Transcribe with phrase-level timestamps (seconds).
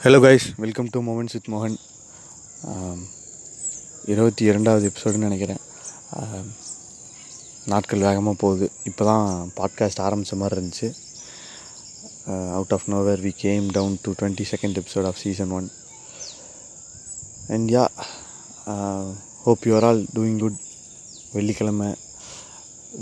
[0.00, 1.76] Hello guys welcome to moments with மோகன்
[4.04, 5.62] இருபத்தி இரண்டாவது எபிசோடுன்னு நினைக்கிறேன்.
[6.18, 6.44] Um,
[7.66, 8.66] நாட்கள் வேகமாக போகுது.
[8.84, 10.88] இப்போ தான் பாட்காஸ்ட் ஆரம்பித்த மாதிரி இருந்துச்சு.
[12.52, 15.70] Out of nowhere we came down to twenty second episode of season one
[17.48, 17.86] and yeah
[19.42, 20.60] hope you are all doing good
[21.32, 21.90] வெள்ளிக்கிழமை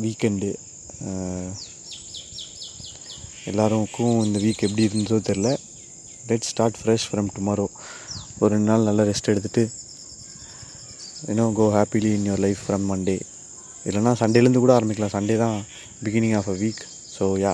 [0.04, 0.52] வீக்கெண்டு
[1.11, 1.48] uh,
[3.45, 5.48] எல்லாருக்கும் இந்த வீக் எப்படி இருந்ததோ தெரில
[6.29, 7.67] let start fresh from tomorrow
[8.40, 9.64] ஒரு ரெண்டு நாள் நல்லா ரெஸ்ட் எடுத்துகிட்டு
[11.30, 13.16] இன்னும் go happily in your life from Monday
[13.86, 15.14] இல்லைனா சண்டேலேருந்து கூட ஆரம்பிக்கலாம்.
[15.16, 15.57] சண்டே தான்
[16.04, 16.82] beginning of a week
[17.16, 17.52] so yeah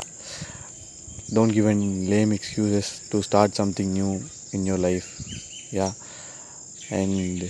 [1.36, 4.10] don't give an lame excuses to start something new
[4.56, 5.08] in your life
[5.78, 5.88] yeah
[6.98, 7.42] and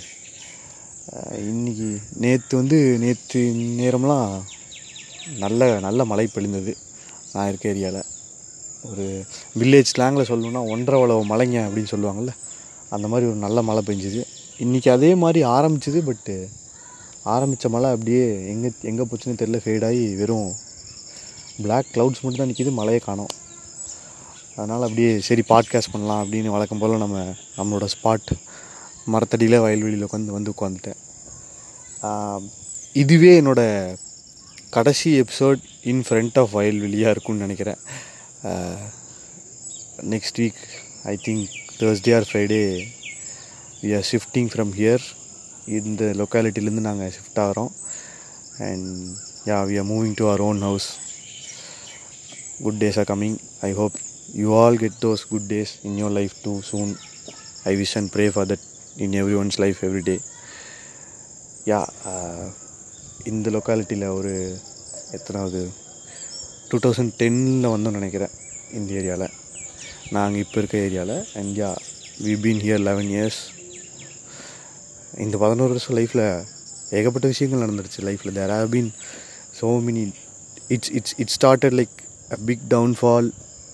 [1.51, 1.89] இன்னைக்கு
[2.25, 3.43] நேற்று வந்து நேற்று
[3.81, 4.33] நேரம்லாம்
[5.45, 6.73] நல்ல நல்ல மழை பொழிந்தது
[7.35, 8.09] நான் இருக்க ஏரியாவில்
[8.89, 9.07] ஒரு
[9.61, 12.35] வில்லேஜ் ஸ்லாங்கில் சொல்லணுன்னா ஒன்றரை வளவு மலைங்க அப்படின்னு சொல்லுவாங்கள்ல
[12.97, 14.23] அந்த மாதிரி ஒரு நல்ல மழை பெஞ்சுது.
[14.65, 16.37] இன்றைக்கி அதே மாதிரி ஆரம்பிச்சுது பட்டு
[17.35, 20.51] ஆரம்பித்த மழை அப்படியே எங்கே எங்கே போச்சுன்னு தெரில ஃபேடாகி வெறும்
[21.65, 23.33] பிளாக் க்ளவுட்ஸ் மட்டும் தான் நிற்கிது மழையை காணோம்.
[24.57, 27.25] அதனால் அப்படியே சரி பாட்காஸ்ட் பண்ணலாம் அப்படின்னு வழக்கம் போல் நம்ம
[27.59, 28.33] நம்மளோட ஸ்பாட்
[29.13, 30.99] மரத்தடியில் வயல்வெளியில் உட்காந்து வந்து உட்காந்துட்டேன்
[33.03, 33.97] இதுவே என்னோடய
[34.77, 37.81] கடைசி எபிசோட் இன் ஃப்ரண்ட் ஆஃப் வயல்வெளியாக இருக்கும்னு நினைக்கிறேன்.
[40.13, 40.61] Next week
[41.13, 41.47] I think
[41.81, 42.61] Thursday or Friday
[43.83, 45.05] we are shifting from here
[45.79, 47.73] இந்த லொக்காலிட்டிலேருந்து நாங்கள் ஷிஃப்ட் ஆகிறோம்.
[48.69, 48.89] And
[49.51, 50.89] yeah we are moving to our own house
[52.65, 53.97] good days are coming I hope
[54.43, 56.91] you all get those good days in your life too soon
[57.71, 58.67] I wish and pray for that
[59.05, 60.17] in every one's life every day
[61.67, 61.81] yeah
[63.25, 64.35] இந்த லொக்காலிட்டியில் ஒரு
[65.19, 65.63] எத்தனாவது
[66.71, 68.35] two thousand டென்னில் வந்தோம்னு நினைக்கிறேன்
[68.73, 69.29] இந்த ஏரியாவில்
[70.13, 71.71] நாங்கள் இப்போ இருக்க ஏரியாவில் and yeah
[72.25, 73.41] we been here eleven years
[75.19, 76.25] இந்த பதினோரு வருஷம் லைஃப்பில்
[76.99, 78.91] ஏகப்பட்ட விஷயங்கள் நடந்துருச்சு லைஃப்பில் there have been
[79.59, 80.05] so many
[80.71, 81.97] it's it's it's started like
[82.31, 83.29] a big downfall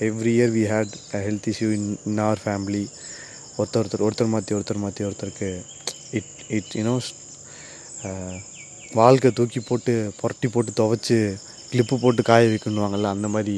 [0.07, 2.85] every year we had a health issue in in our family
[3.57, 5.51] ஒருத்தர் ஒருத்தர் ஒருத்தர் மாற்றி ஒருத்தர் மாற்றி ஒருத்தருக்கு
[6.13, 6.97] இட் இட் யூனோ
[8.95, 11.19] வாழ்க்கை தூக்கி போட்டு புரட்டி போட்டு துவைச்சி
[11.71, 13.57] கிளிப்பு போட்டு காய வைக்கணுவாங்கள்ல அந்த மாதிரி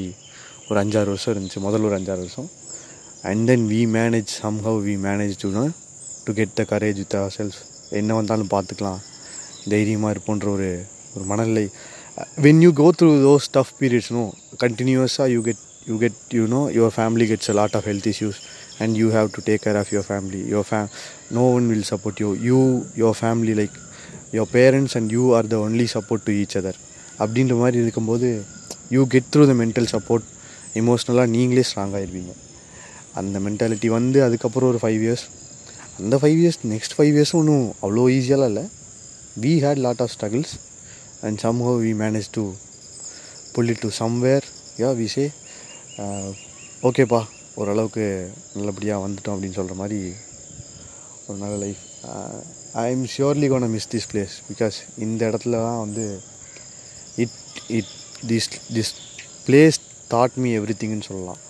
[0.69, 1.59] ஒரு அஞ்சாறு வருஷம் இருந்துச்சு.
[1.65, 2.49] முதல்ல ஒரு அஞ்சாறு வருஷம்.
[3.29, 4.31] And then we manage
[4.67, 5.49] somehow we manage to
[6.25, 7.59] to get the courage with our self
[7.99, 8.99] என்ன வந்தாலும் பார்த்துக்கலாம்.
[9.73, 10.69] தைரியமாக இருப்போன்ற ஒரு
[11.15, 11.65] ஒரு மனநிலை.
[12.45, 14.23] When you go through those tough பீரியட்ஸ்னோ
[14.63, 18.39] கண்டினியூஸாக you get you get you know your family gets a lot of health issues
[18.83, 20.81] and you have to take care of your family your ஃபே
[21.37, 22.59] no one will support you you
[23.01, 23.77] your family like
[24.37, 26.79] your parents and you are the only support to each other
[27.19, 28.27] அப்படின்ற மாதிரி இருக்கும்போது
[28.91, 30.27] you get through the mental support
[30.75, 32.33] எமோஷ்னலாக நீங்களே strong ஆகிருவீங்க
[33.13, 35.25] அந்த mentality வந்து அதுக்கப்புறம் ஒரு ஃபைவ் இயர்ஸ்
[35.99, 38.65] அந்த ஃபைவ் இயர்ஸ் நெக்ஸ்ட் ஃபைவ் இயர்ஸும் ஒன்றும் அவ்வளோ ஈஸியாலாம் இல்லை.
[39.43, 40.53] We had lot of struggles
[41.23, 42.43] and somehow we manage to
[43.53, 44.45] pull it to somewhere
[44.79, 45.25] yeah we say
[46.83, 47.21] ஓகேப்பா
[47.55, 48.05] ஓரளவுக்கு
[48.55, 49.99] நல்லபடியாக வந்துட்டோம் அப்படின்னு சொல்கிற மாதிரி
[51.27, 51.81] ஒரு நல்ல life
[52.83, 56.05] I am surely gonna miss this place because இந்த இடத்துல தான் வந்து
[57.69, 57.91] it it
[58.31, 58.47] this
[58.77, 58.91] this
[59.47, 59.79] place
[60.13, 61.41] taught me every திங்னு சொல்லலாம்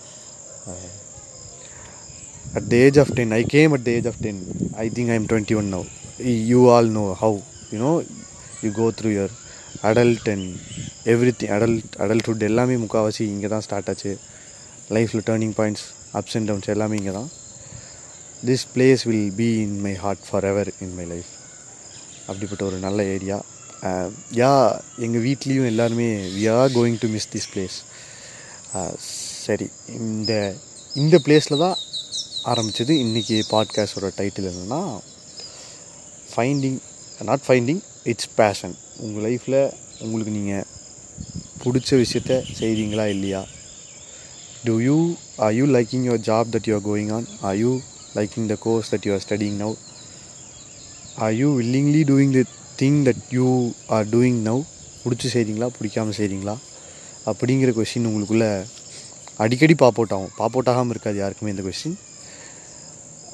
[2.51, 4.37] at the age of 10 i came at the age of 10
[4.75, 5.81] i think i'm 21 now.
[6.51, 7.31] You all know how
[7.71, 7.93] you know
[8.63, 9.27] you go through your
[9.83, 10.43] adult and
[11.05, 14.11] everything adult adulthood எல்லாமே முக்கால்வாசி இங்கே தான் start ஆச்சு
[14.95, 15.85] லைஃப்பில் turning points
[16.19, 17.29] ups and downs எல்லாமே இங்கே தான்
[18.43, 21.31] this place will be in my heart forever in my life
[22.29, 23.37] அப்படிப்பட்ட ஒரு நல்ல ஏரியா
[23.79, 24.53] Uh, யா
[24.99, 27.77] எங்கள் வீட்லேயும் எல்லாருமே we are going to miss this place
[29.45, 29.67] சரி
[29.97, 30.31] இந்த
[30.95, 31.77] இந்த பிளேஸில் தான்
[32.43, 34.81] ஆரம்பித்தது இன்றைக்கி பாட்காஸ்டோட டைட்டில் என்னென்னா
[36.33, 36.77] finding
[37.21, 39.59] not finding its passion உங்கள் லைஃப்பில்
[40.01, 40.67] உங்களுக்கு நீங்கள்
[41.63, 43.41] பிடிச்ச விஷயத்த செய்கிறீங்களா இல்லையா?
[44.65, 44.97] Do you
[45.39, 47.71] are you liking your job that you are going on are you
[48.15, 49.73] liking the course that you are studying now?
[51.17, 52.45] Are you willingly doing the
[52.79, 53.47] thing that you
[53.95, 54.61] are doing now
[55.03, 56.55] பிடிச்சி செய்கிறீங்களா பிடிக்காமல் செய்கிறீங்களா
[57.29, 58.51] அப்படிங்கிற question உங்களுக்குள்ளே
[59.39, 61.97] அடிக்கடி pop out ஆகும் pop ஆகாமல் இருக்காது யாருக்குமே இந்த question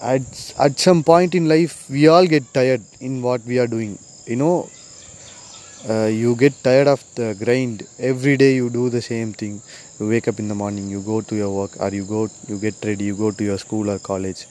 [0.06, 0.32] at
[0.66, 3.96] at some point in life we all get tired in what we are doing
[4.32, 4.52] you know
[6.20, 7.82] you get tired of the grind
[8.12, 9.58] every day you do the same thing
[9.98, 12.22] you wake up in the morning you go to your work or you go
[12.52, 14.42] you get ready you go to your school or college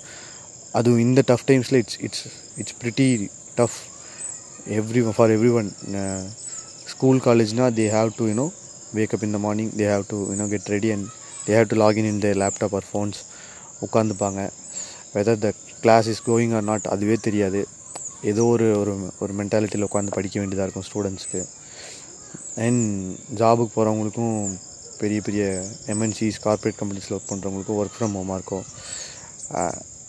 [0.75, 2.25] அதுவும் இந்த tough டைம்ஸில் it's it's
[2.59, 3.09] it's pretty
[3.57, 3.79] tough
[4.79, 5.71] every for every one
[6.93, 8.47] school காலேஜ்னால் they have to you know
[8.97, 11.07] wake up in the morning they have to you know get ready and
[11.47, 13.19] they have to login in the laptop or phones
[13.87, 14.41] உட்காந்துப்பாங்க
[15.15, 15.49] whether the
[15.83, 17.61] class is going or not அதுவே தெரியாது.
[18.31, 18.93] ஏதோ ஒரு ஒரு
[19.25, 21.43] ஒரு மென்டாலிட்டியில் உட்காந்து படிக்க வேண்டியதாக இருக்கும் ஸ்டூடெண்ட்ஸ்க்கு
[22.67, 22.85] அண்ட்
[23.41, 24.37] ஜாபுக்கு போகிறவங்களுக்கும்
[25.01, 25.45] பெரிய பெரிய
[25.95, 28.65] எம்என்சிஸ் கார்ப்பரேட் கம்பெனிஸில் ஒர்க் பண்ணுறவங்களுக்கும் ஒர்க் ஃப்ரம் ஹோமாக இருக்கும்.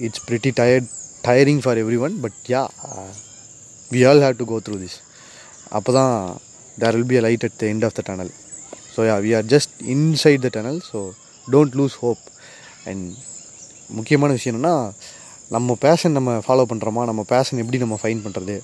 [0.07, 0.89] It's pretty tired
[1.27, 2.63] tiring for everyone but yeah
[3.91, 4.97] we all have to go through this
[5.71, 6.13] அப்போ தான்
[6.77, 8.31] there will be a light at the end of the tunnel
[8.95, 10.99] so yeah we are just inside the tunnel so
[11.47, 12.23] don't lose hope
[12.85, 13.05] and
[13.89, 14.75] முக்கியமான விஷயம் என்னென்னா
[15.51, 18.55] நம்ம fashion நம்ம follow பண்ணுறோமா நம்ம fashion எப்படி நம்ம ஃபைன் பண்ணுறது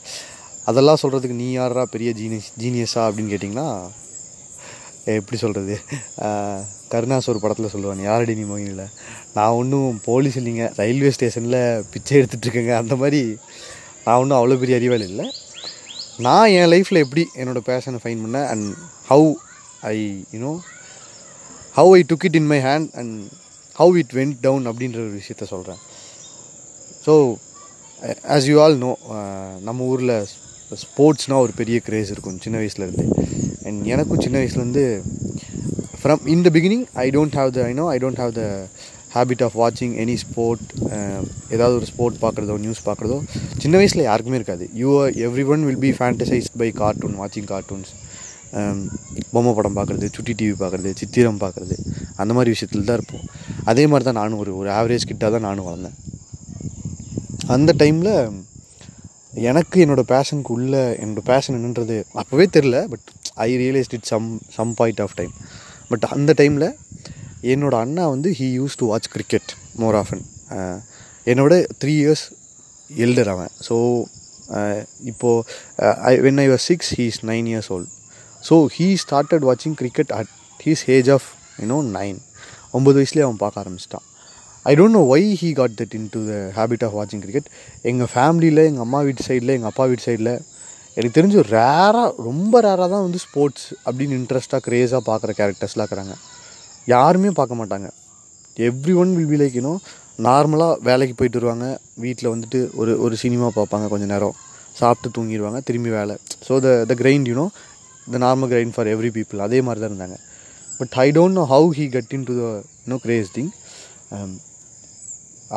[0.67, 3.67] அதெல்லாம் சொல்கிறதுக்கு நீ யாரா பெரிய ஜீனியஸ் ஜீனியஸா அப்படின்னு கேட்டிங்கன்னா
[5.13, 5.75] எப்படி சொல்கிறது
[6.91, 8.83] கருணாஸ் ஒரு படத்தில் சொல்லுவான் யாரடி நீ மோகினியில்
[9.33, 11.59] நான் ஒன்றும் போலீஸ் இல்லைங்க ரயில்வே ஸ்டேஷனில்
[11.91, 13.21] பிச்சை எடுத்துகிட்ருக்கேங்க அந்த மாதிரி
[14.05, 15.25] நான் ஒன்றும் அவ்வளோ பெரிய அறிவாளி இல்லை.
[16.19, 18.67] நான் என் லைஃப்பில் எப்படி என்னோடய பேஷனை ஃபைன் பண்ணேன் and
[19.07, 19.29] how
[19.91, 19.95] I
[20.33, 20.51] you know
[21.75, 23.15] how I took it in my hand and
[23.75, 25.79] how it went down அப்படின்ற ஒரு விஷயத்த சொல்கிறேன்
[27.05, 27.13] so
[28.35, 28.91] as you all know
[29.67, 30.15] நம்ம ஊரில்
[30.83, 33.05] ஸ்போர்ட்ஸ்னால் ஒரு பெரிய க்ரேஸ் இருக்கும் சின்ன வயசுலேருந்து
[33.65, 34.85] அண்ட் எனக்கும் சின்ன வயசுலேருந்து
[36.01, 38.43] from in the beginning I don't have the I know I don't have the
[39.15, 40.65] habit of வாட்சிங் எனி ஸ்போர்ட்
[41.55, 43.17] ஏதாவது ஒரு ஸ்போர்ட் பார்க்குறதோ நியூஸ் பார்க்குறதோ
[43.63, 44.65] சின்ன வயசில் யாருக்குமே இருக்காது.
[44.81, 44.89] You
[45.53, 47.91] everyone will be fantasized by cartoon வாட்சிங் கார்ட்டூன்ஸ்
[49.33, 51.75] பொம்மை படம் பார்க்குறது சுட்டி டிவி பார்க்குறது சித்திரம் பார்க்குறது
[52.21, 53.25] அந்த மாதிரி விஷயத்தில் தான் இருப்போம்.
[53.71, 55.97] அதே மாதிரி தான் நானும் ஒரு ஒரு ஆவரேஜ் கிட்டாக தான் நானும் வளர்ந்தேன்.
[57.55, 58.13] அந்த டைமில்
[59.49, 63.05] எனக்கு என்னோடய பேஷனுக்கு உள்ள என்னோடய பேஷன் என்னன்றது அப்போவே தெரில but
[63.45, 64.27] I realized it some
[64.57, 65.33] some point of time
[65.91, 66.67] but அந்த டைமில்
[67.53, 69.51] என்னோடய அண்ணா வந்து he used to watch cricket
[69.81, 70.23] more often
[71.31, 72.25] என்னோட த்ரீ இயர்ஸ்
[72.89, 73.51] எல்டர் அவன்.
[73.67, 73.75] ஸோ
[75.11, 75.43] இப்போது
[76.11, 77.89] I when I was six he is nine years old
[78.43, 80.31] so he started வாட்சிங் cricket at
[80.65, 81.27] his age of
[81.61, 82.17] you know nine
[82.77, 84.05] ஒம்பது வயசுலேயே அவன் பார்க்க ஆரம்பிச்சிட்டான்.
[84.65, 87.49] I don't know why he got that into the habit of வாட்சிங் cricket
[87.91, 90.33] எங்கள் ஃபேமிலியில் எங்கள் அம்மா வீட்டு சைடில் எங்கள் அப்பா வீட்டு சைடில்
[90.97, 96.15] எனக்கு தெரிஞ்சு ரேராக ரொம்ப ரேராக தான் வந்து ஸ்போர்ட்ஸ் அப்படின்னு இன்ட்ரெஸ்ட்டாக க்ரேஸாக பார்க்குற கேரக்டர்ஸ்லாம் இருக்கிறாங்க.
[96.87, 97.87] யாருமே பார்க்க மாட்டாங்க.
[99.01, 99.73] Everyone will be like you know
[100.27, 101.67] நார்மலாக வேலைக்கு போயிட்டு வருவாங்க.
[102.03, 104.35] வீட்டில் வந்துட்டு ஒரு ஒரு சினிமா பார்ப்பாங்க கொஞ்சம் நேரம்.
[104.79, 106.15] சாப்பிட்டு தூங்கிடுவாங்க திரும்பி வேலை.
[106.47, 107.45] So the the grind you know
[108.13, 110.17] the normal grind for every people அதே மாதிரி தான் இருந்தாங்க.
[110.79, 112.45] But I don't know how he got into the
[112.91, 113.51] no craze thing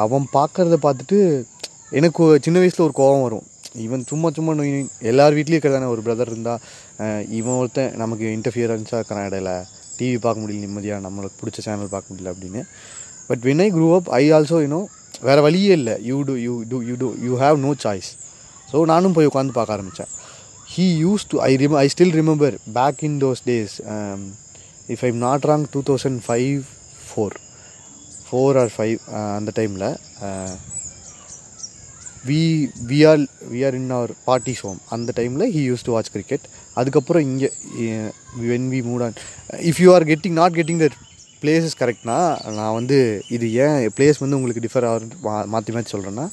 [0.05, 1.19] அவன் பார்க்குறத பார்த்துட்டு
[1.99, 3.47] எனக்கு சின்ன வயசில் ஒரு கோபம் வரும்.
[3.85, 4.73] இவன் சும்மா சும்மா நோய்
[5.11, 6.61] எல்லார் வீட்லேயும் இருக்கிறதான ஒரு பிரதர் இருந்தால்
[7.39, 9.53] இவன் ஒருத்தன் நமக்கு இன்டர்ஃபியரன்ஸாக இருக்கிறான் இடையில.
[9.99, 12.63] டிவி பார்க்க முடியல நிம்மதியாக நம்மளுக்கு பிடிச்ச சேனல் பார்க்க முடியல அப்படின்னு.
[13.29, 14.81] But when I grew up I also you know
[15.29, 15.95] வேறு வழியே இல்லை.
[16.11, 18.11] You do you do you do you have no choice
[18.69, 20.11] so நானும் போய் உட்காந்து பார்க்க ஆரம்பித்தேன்
[20.75, 23.75] he used to I rem I still remember back in those days
[24.95, 26.55] if I'm not wrong two thousand five
[27.09, 27.37] four
[28.27, 28.97] four or five
[29.39, 29.87] அந்த டைமில்
[32.29, 32.41] we
[32.91, 36.47] we are we are in our parties home அந்த டைமில் he used to watch cricket
[36.81, 37.49] அதுக்கப்புறம் இங்கே
[38.51, 39.17] when we moved on
[39.71, 40.99] if you are getting not getting that
[41.43, 42.19] places கரெக்ட்னா
[42.59, 42.99] நான் வந்து
[43.37, 46.27] இது ஏன் பிளேஸ் வந்து உங்களுக்கு டிஃபர் ஆகுது மா மாற்றி மாற்றி சொல்கிறேன்னா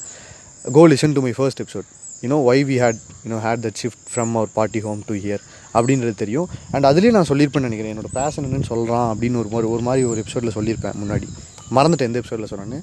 [0.77, 1.89] go listen to my first episode
[2.23, 5.43] you know why we had you know had that shift from our party home to here
[5.77, 6.47] அப்படின்றது தெரியும்.
[6.73, 7.93] அண்ட் அதுலேயும் நான் சொல்லியிருப்பேன் நினைக்கிறேன்.
[7.93, 11.27] என்னோடய பேஷன் என்னன்னு சொல்கிறான் அப்படின்னு ஒரு மாதிரி ஒரு மாதிரி ஒரு எபிசோடில் சொல்லியிருப்பேன் முன்னாடி.
[11.77, 12.79] மறந்துட்டேன் எந்த எபிசோடில் சொன்னேன்னு.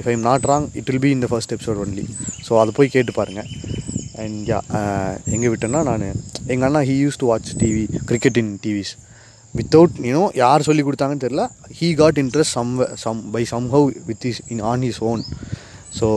[0.00, 2.04] If I'm not wrong it will be இந்த ஃபர்ஸ்ட் எபிசோட் ஒன்லி
[2.48, 3.48] ஸோ அதை போய் கேட்டு பாருங்கள்
[4.22, 4.58] அண்ட் யா
[5.34, 6.06] எங்கே விட்டேன்னா நான்.
[6.52, 8.92] எங்கள் அண்ணா he used to watch TV cricket in TVs
[9.54, 11.44] without you know யார் சொல்லி கொடுத்தாங்கன்னு தெரில
[11.78, 12.72] he got interest some
[13.04, 13.42] some by
[13.74, 15.24] somehow with his in on his own
[15.98, 16.08] so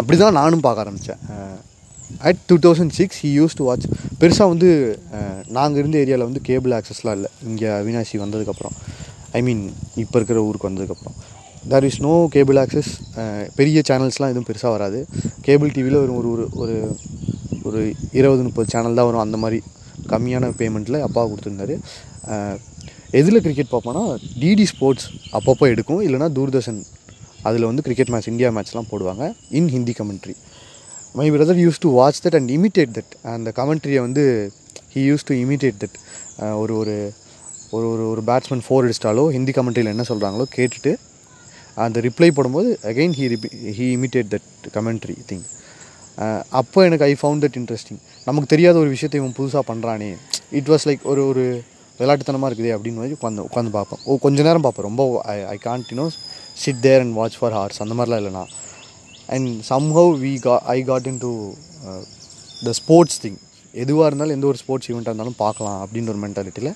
[0.00, 1.22] அப்படி தான் நானும் பார்க்க ஆரம்பித்தேன்
[2.28, 3.86] at two thousand six he used to watch
[4.20, 4.68] பெருசாக வந்து
[5.16, 7.30] uh, நாங்கள் இருந்த ஏரியாவில் வந்து கேபிள் ஆக்சஸ்லாம் இல்லை.
[7.48, 8.76] இங்கே அவினாசி வந்ததுக்கப்புறம்.
[9.38, 9.62] ஐ மீன்
[10.02, 11.16] இப்போ இருக்கிற ஊருக்கு வந்ததுக்கப்புறம்.
[11.70, 12.90] There is no cable access
[13.58, 14.98] பெரிய சேனல்ஸ்லாம் எதுவும் பெருசாக வராது.
[15.46, 16.76] கேபிள் டிவியில் ஒரு ஒரு ஒரு
[17.68, 17.80] ஒரு
[18.18, 19.22] இருபது முப்பது சேனல் தான் வரும்.
[19.26, 19.58] அந்த மாதிரி
[20.12, 21.76] கம்மியான பேமெண்ட்டில் அப்பா கொடுத்துருந்தாரு.
[23.20, 24.04] எதில் கிரிக்கெட் பார்ப்போன்னா
[24.42, 25.06] டிடி ஸ்போர்ட்ஸ்
[25.38, 26.02] அப்பப்போ எடுக்கும்.
[26.06, 26.80] இல்லைனா தூர்தர்ஷன்
[27.48, 29.24] அதில் வந்து கிரிக்கெட் மேட்ச் இந்தியா மேட்ச்லாம் போடுவாங்க
[29.58, 30.34] in Hindi commentary
[31.18, 34.24] my brother used to watch that and imitate that அந்த கமெண்ட்ரியை வந்து
[34.94, 35.98] he used to imitate that
[36.62, 36.96] ஒரு ஒரு
[37.76, 40.92] ஒரு ஒரு ஒரு பேட்ஸ்மேன் ஃபோர் அடிச்சிட்டாலோ ஹிந்தி கமெண்ட்ரியில் என்ன சொல்கிறாங்களோ கேட்டுட்டு
[41.76, 45.44] அந்த ரிப்ளை போடும்போது again he re he imitate that commentary thing
[46.60, 50.10] அப்போ எனக்கு ஐ ஃபவுண்ட் தட் இன்ட்ரெஸ்டிங் நமக்கு தெரியாத ஒரு விஷயத்தை இவன் புதுசாக பண்ணுறானே
[50.60, 51.44] இட் வாஸ் லைக் ஒரு ஒரு
[52.00, 55.02] விளையாட்டுத்தனமாக இருக்குது அப்படின்னு மாதிரி உட்காந்து உட்காந்து பார்ப்பேன் ஓ கொஞ்ச நேரம் பார்ப்பேன் ரொம்ப
[55.34, 56.06] I I can't you know
[56.56, 58.44] sit there and watch for hours அந்த மாதிரிலாம் இல்லைனா
[59.28, 61.32] அண்ட் சம்ஹவ் வி கா I got into
[62.66, 63.38] the sports thing
[63.74, 66.72] எதுவாக இருந்தாலும் எந்த ஒரு ஸ்போர்ட்ஸ் ஈவெண்ட்டாக இருந்தாலும் பார்க்கலாம் அப்படின்ற ஒரு மென்டாலிட்டியில்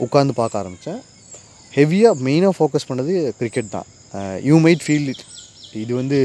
[0.00, 1.00] உட்காந்து பார்க்க ஆரம்பித்தேன்
[1.74, 3.88] ஹெவியாக மெயினாக ஃபோக்கஸ் பண்ணது கிரிக்கெட் தான்.
[4.48, 5.24] யூ மைட் ஃபீல் இட்
[5.82, 6.18] இது வந்து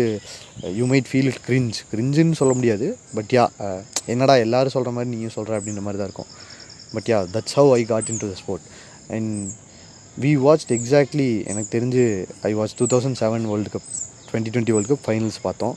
[0.79, 2.88] you might feel it cringe கிரிஞ்சுன்னு சொல்ல முடியாது.
[3.17, 3.46] பட் யா
[4.13, 6.29] என்னடா எல்லோரும் சொல்கிற மாதிரி நீயும் சொல்கிற அப்படின்ற மாதிரி தான் இருக்கும்.
[6.96, 8.65] But yeah that's how I got into the sport
[9.17, 9.34] and
[10.25, 12.03] we watched exactly எனக்கு தெரிஞ்சு
[12.50, 13.89] I watch two thousand seven world cup
[14.29, 15.75] twenty twenty world cup finals பார்த்தோம்.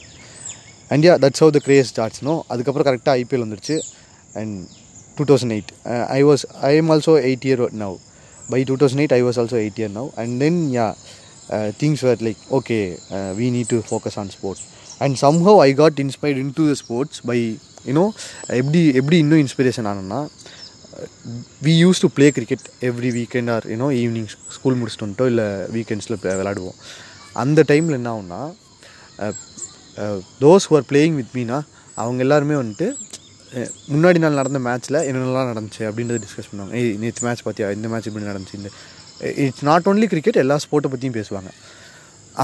[0.93, 3.79] And yeah that's how the craze ஸ்டார்ட்ஸ்னோ அதுக்கப்புறம் கரெக்டாக IPL வந்துருச்சு.
[4.41, 4.57] And
[5.17, 5.73] two thousand eight
[6.19, 7.97] I was I am also eight year now
[8.53, 10.87] by two thousand eight I was also eight year now and then yeah
[11.81, 12.79] things where like okay
[13.41, 14.65] we need to focus on sports
[15.01, 17.39] and somehow I got inspired into the sports by
[17.89, 18.05] you know
[18.61, 20.21] எப்படி எப்படி இன்னும் inspiration ஆனேன்னா
[21.63, 26.19] we used to play cricket every weekend or you know evening school முடிச்சுட்டு வந்துட்டோ இல்லை வீக்கெண்ட்ஸில்
[26.33, 26.79] விளாடுவோம்
[27.43, 28.41] அந்த டைமில் என்ன ஆகும்னா
[30.43, 31.59] those who are playing with Meena
[31.99, 32.89] அவங்க எல்லாருமே வந்துட்டு
[33.93, 38.09] முன்னாடி நாள் நடந்த மேட்ச்சில் என்னென்னலாம் நடந்துச்சு அப்படின்றத டிஸ்கஸ் பண்ணுவாங்க ஏய் நேற்று மேட்ச் பார்த்தியா இந்த மேட்ச்
[38.11, 38.71] இப்படி நடந்துச்சு இந்த
[39.45, 41.51] இட்ஸ் நாட் ஓன்லி கிரிக்கெட் எல்லா ஸ்போர்ட்டை பற்றியும் பேசுவாங்க.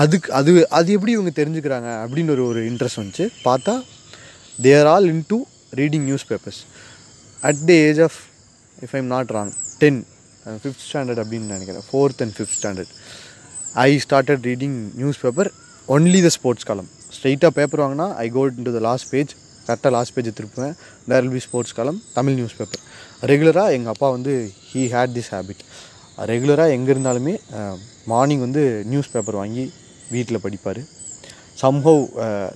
[0.00, 3.26] அதுக்கு அது அது எப்படி இவங்க தெரிஞ்சுக்கிறாங்க அப்படின்னு ஒரு ஒரு இன்ட்ரெஸ்ட் வந்துச்சு.
[3.46, 3.74] பார்த்தா
[4.66, 5.38] there all into
[5.80, 6.60] reading newspapers
[7.48, 8.18] at the age of
[8.84, 10.00] if I'm not wrong ten
[10.62, 11.84] fifth standard அப்படின்னு நினைக்கிறேன்.
[11.88, 12.92] Fourth and fifth standard
[13.86, 14.78] I started reading
[15.24, 15.50] newspaper
[15.96, 19.32] only the sports column ஸ்ட்ரைட்டாக பேப்பர் வாங்கினா I go to the last page
[19.66, 20.74] கரெக்டாக last page திருப்புவேன்.
[21.10, 22.82] There will be sports column Tamil news paper
[23.30, 24.34] ரெகுலராக எங்கள் அப்பா வந்து
[24.70, 25.62] he had this habit
[26.30, 27.34] ரெகுலராக எங்கே இருந்தாலுமே
[28.12, 29.64] மார்னிங் வந்து நியூஸ் பேப்பர் வாங்கி
[30.14, 30.80] வீட்டில் படிப்பார்.
[31.62, 32.02] Somehow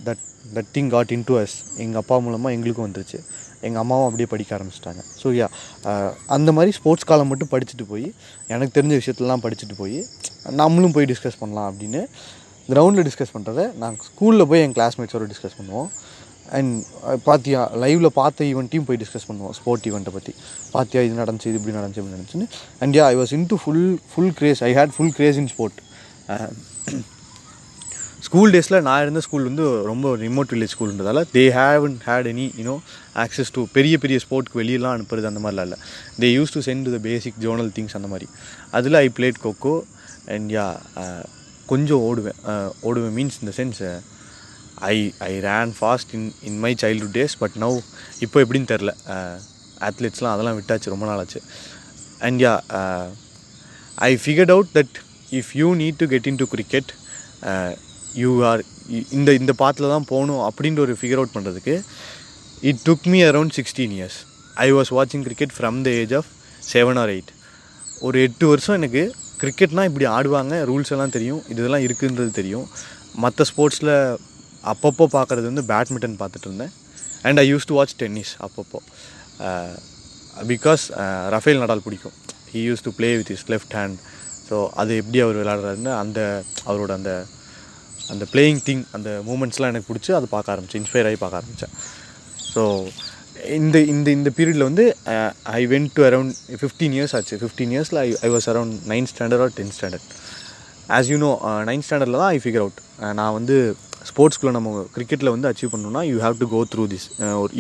[0.07, 0.23] that
[0.55, 3.19] that thing got into us எங்கள் அப்பா மூலமாக எங்களுக்கும் வந்துருச்சு.
[3.67, 5.03] எங்கள் அம்மாவும் அப்படியே படிக்க ஆரம்பிச்சிட்டாங்க.
[5.21, 5.47] ஸோ யா
[6.37, 8.07] அந்த மாதிரி ஸ்போர்ட்ஸ் காலம் மட்டும் படிச்சுட்டு போய்
[8.55, 9.99] எனக்கு தெரிஞ்ச விஷயத்தெல்லாம் படிச்சுட்டு போய்
[10.61, 12.03] நம்மளும் போய் டிஸ்கஸ் பண்ணலாம் அப்படின்னு
[12.73, 15.89] கிரவுண்டில் டிஸ்கஸ் பண்ணுறத நாங்கள் ஸ்கூலில் போய் என் கிளாஸ்மேட்ஸோட டிஸ்கஸ் பண்ணுவோம்.
[16.59, 16.73] அண்ட்
[17.09, 20.33] uh, பார்த்தியா லைவில் பார்த்த ஈவெண்ட்டையும் போய் டிஸ்கஸ் பண்ணுவோம் ஸ்போர்ட் ஈவெண்ட்டை பற்றி
[20.75, 22.49] பார்த்தியா இது நடந்துச்சு இது இப்படி நடந்துச்சு இப்படி நடந்துச்சுன்னு.
[22.83, 25.79] And yeah I was in to full full grace I had full grace in sport
[28.27, 32.77] school டேஸில் நான் இருந்த ஸ்கூல் வந்து ரொம்ப remote village ஸ்கூல்ன்றதால they haven't had any you know
[33.23, 35.79] access to பெரிய பெரிய ஸ்போர்ட்க்கு வெளியெல்லாம் அனுப்புறது அந்த மாதிரிலாம் இல்லை.
[36.23, 38.29] They used to send to the basic zonal things அந்த மாதிரி.
[38.79, 39.75] அதில் I played kho-kho
[40.35, 40.67] and yeah
[41.73, 42.39] கொஞ்சம் ஓடுவேன்.
[42.51, 43.83] Uh, ஓடுவேன் மீன்ஸ் இந்த sense
[44.83, 47.77] I I ran fast in in my childhood days but now
[48.21, 48.93] இப்போ எப்படின்னு தெரில
[49.89, 51.41] அத்லெட்ஸ்லாம் அதெல்லாம் விட்டாச்சு ரொம்ப நாள் ஆச்சு
[52.19, 52.55] and yeah
[53.99, 54.97] I figured out that
[55.33, 56.93] if you need to get into cricket
[58.15, 58.63] you are
[59.11, 61.77] இந்த இந்த பாத்தில் தான் போகணும் அப்படின்ற ஒரு ஃபிகர் அவுட் பண்ணுறதுக்கு
[62.63, 64.19] it took me around sixteen years
[64.57, 66.31] I was வாட்சிங் cricket from the age of
[66.73, 67.31] seven or eight
[68.03, 69.03] ஒரு எட்டு வருஷம் எனக்கு
[69.41, 72.67] கிரிக்கெட்னால் இப்படி ஆடுவாங்க ரூல்ஸ் எல்லாம் தெரியும் இதெல்லாம் இருக்குன்றது தெரியும்.
[73.17, 73.93] மற்ற ஸ்போர்ட்ஸில்
[74.71, 76.73] அப்பப்போ பார்க்குறது வந்து பேட்மிண்டன் பார்த்துட்டு இருந்தேன்.
[77.27, 78.81] And I used to watch tennis அப்பப்போ.
[80.53, 80.85] பிகாஸ்
[81.35, 82.17] ரஃபேல் நடால் பிடிக்கும்.
[82.53, 83.99] He used to play with his left hand
[84.49, 86.21] so அது எப்படி அவர் விளையாடுறாருன்னு அந்த
[86.71, 87.13] அவரோட அந்த
[88.13, 90.83] அந்த பிளேயிங் திங் அந்த மூமெண்ட்ஸ்லாம் எனக்கு பிடிச்சி அதை பார்க்க ஆரம்பிச்சேன்.
[90.83, 91.75] இன்ஸ்பயர் ஆகி பார்க்க ஆரம்பித்தேன்
[92.53, 92.63] ஸோ
[93.59, 94.85] இந்த இந்த இந்த பீரியடில் வந்து
[95.59, 97.39] I went to around fifteen years ஆச்சு.
[97.43, 100.09] ஃபிஃப்டீன் இயர்ஸில் I I was around ninth standard or tenth standard
[100.99, 101.31] as you know
[101.71, 102.81] ninth ஸ்டாண்டர்டில் தான் ஐ ஃபிகர் அவுட்
[103.21, 103.57] நான் வந்து
[104.11, 107.07] ஸ்போர்ட்ஸ்குள்ளே நம்ம கிரிக்கெட்டில் வந்து அச்சீவ் பண்ணணும்னா you have to go through this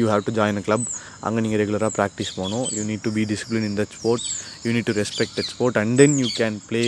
[0.01, 0.87] you have to join a club
[1.27, 4.25] அங்கே நீங்கள் ரெகுலராக ப்ராக்டிஸ் போகணும் you need to be discipline in that sport
[4.65, 6.83] you need to respect that sport and then you can play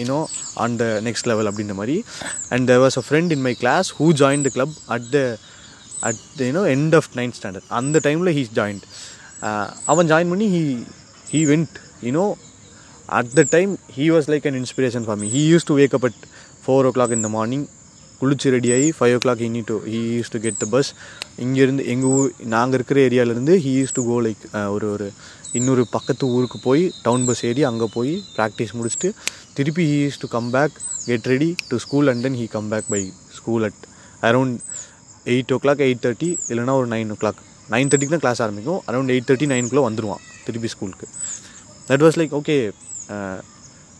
[0.00, 0.18] you know
[0.64, 1.96] on the next level அப்படின்ற மாதிரி.
[2.54, 5.20] And there was a friend in my class who join the club at the
[6.08, 8.84] at you know end of ninth standard அந்த டைமில் he's joint
[9.92, 10.62] அவன் join பண்ணி he
[11.32, 12.24] he went you know
[13.18, 16.06] at the time he was like an inspiration for me he used to wake up
[16.08, 16.20] at
[16.64, 17.66] four o'clock in the morning
[18.20, 20.90] குளிச்சு ready ஆகி five o'clock இனி to he used to get the bus
[21.44, 24.42] இங்கேருந்து எங்கள் ஊர் நாங்கள் இருக்கிற ஏரியாவிலேருந்து he used to go like
[24.74, 25.06] ஒரு ஒரு
[25.58, 29.08] இன்னொரு பக்கத்து ஊருக்கு போய் டவுன் பஸ் ஏறி அங்கே போய் ப்ராக்டிஸ் முடிச்சுட்டு
[29.54, 30.74] திருப்பி he used to come back
[31.06, 33.02] get ready to school and then he come back by
[33.38, 33.80] school at
[34.22, 34.56] around
[35.26, 38.80] eight o'clock eight thirty இல்லைனா ஒரு நைன் ஓ கிளாக் நைன் தேர்ட்டிக்கு தான் கிளாஸ் ஆரம்பிக்கும்.
[38.88, 41.06] அரௌண்ட் எயிட் தேர்ட்டி நைனுக்குள்ளே வந்துடுவான் திருப்பி ஸ்கூலுக்கு
[41.88, 42.56] தட் வாஸ் லைக் ஓகே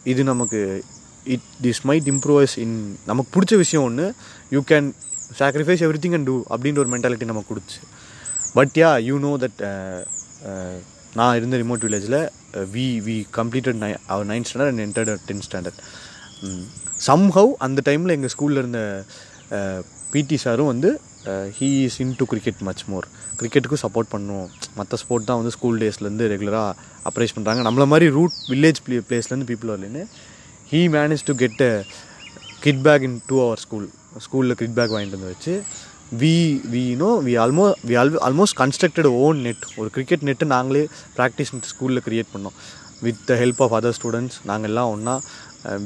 [0.05, 0.61] இது நமக்கு
[1.35, 2.77] it this might improves in
[3.11, 4.07] நமக்கு பிடிச்ச விஷயம் ஒன்று
[4.55, 4.89] you can
[5.41, 7.83] sacrifice everything and do அப்படின்ற ஒரு மென்டாலிட்டி நமக்கு கொடுத்துச்சு.
[8.59, 9.61] But yeah you know that
[11.19, 12.21] நான் இருந்த ரிமோட் வில்லேஜில்
[12.75, 15.81] வி வி கம்ப்ளீட்டட் நை our ninth standard and entered tenth standard
[17.09, 18.83] somehow அந்த டைமில் எங்கள் ஸ்கூலில் இருந்த
[19.59, 19.79] uh,
[20.13, 20.91] பிடி சாரும் வந்து
[21.57, 23.07] he is into cricket much more
[23.39, 24.47] கிரிக்கெட்டுக்கும் support பண்ணும்
[24.79, 26.71] மற்ற ஸ்போர்ட் தான் வந்து ஸ்கூல் டேஸ்லேருந்து ரெகுலராக
[27.11, 30.03] அப்ரைஸ் பண்ணுறாங்க நம்மள மாதிரி ரூட் வில்லேஜ் ப்ளே பிளேஸ்லேருந்து பீப்புள் வரலன்னு
[30.71, 31.73] he manage to get a
[32.65, 33.87] kit bag in to our school
[34.25, 35.55] ஸ்கூலில் கிட் பேக் வாங்கிட்டு வந்து வச்சு
[36.21, 36.35] we
[36.73, 40.83] we know we almost we all almost constructed own net ஒரு கிரிக்கெட் நெட்டு நாங்களே
[41.17, 42.57] ப்ராக்டிஸ் ஸ்கூலில் create பண்ணோம்.
[43.05, 45.15] With the help of other students நாங்கள் எல்லாம் ஒன்றா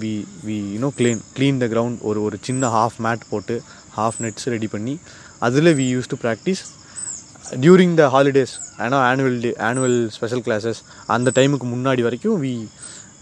[0.02, 0.12] we
[0.46, 3.56] we you know clean clean the ground ஒரு ஒரு சின்ன ஹாஃப் மேட் போட்டு
[3.98, 4.94] ஹாஃப் நெட்ஸ் ரெடி பண்ணி
[5.48, 6.62] அதில் we use to practice
[7.62, 10.80] during the holidays ஏன்னா annual day annual special classes
[11.16, 12.52] அந்த டைமுக்கு முன்னாடி வரைக்கும் we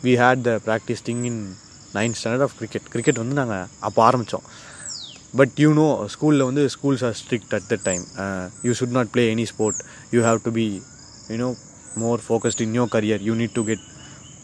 [0.02, 1.40] we had the practice thing in
[1.96, 4.46] ninth standard of cricket cricket வந்து நாங்கள் அப்போ ஆரம்பித்தோம்
[5.34, 8.02] பட் யூ நோ ஸ்கூலில் வந்து schools are strict at the time
[8.66, 9.80] you should not play any sport
[10.14, 10.66] you have to be
[11.30, 11.48] you know
[12.02, 13.84] more focused in your career you need to get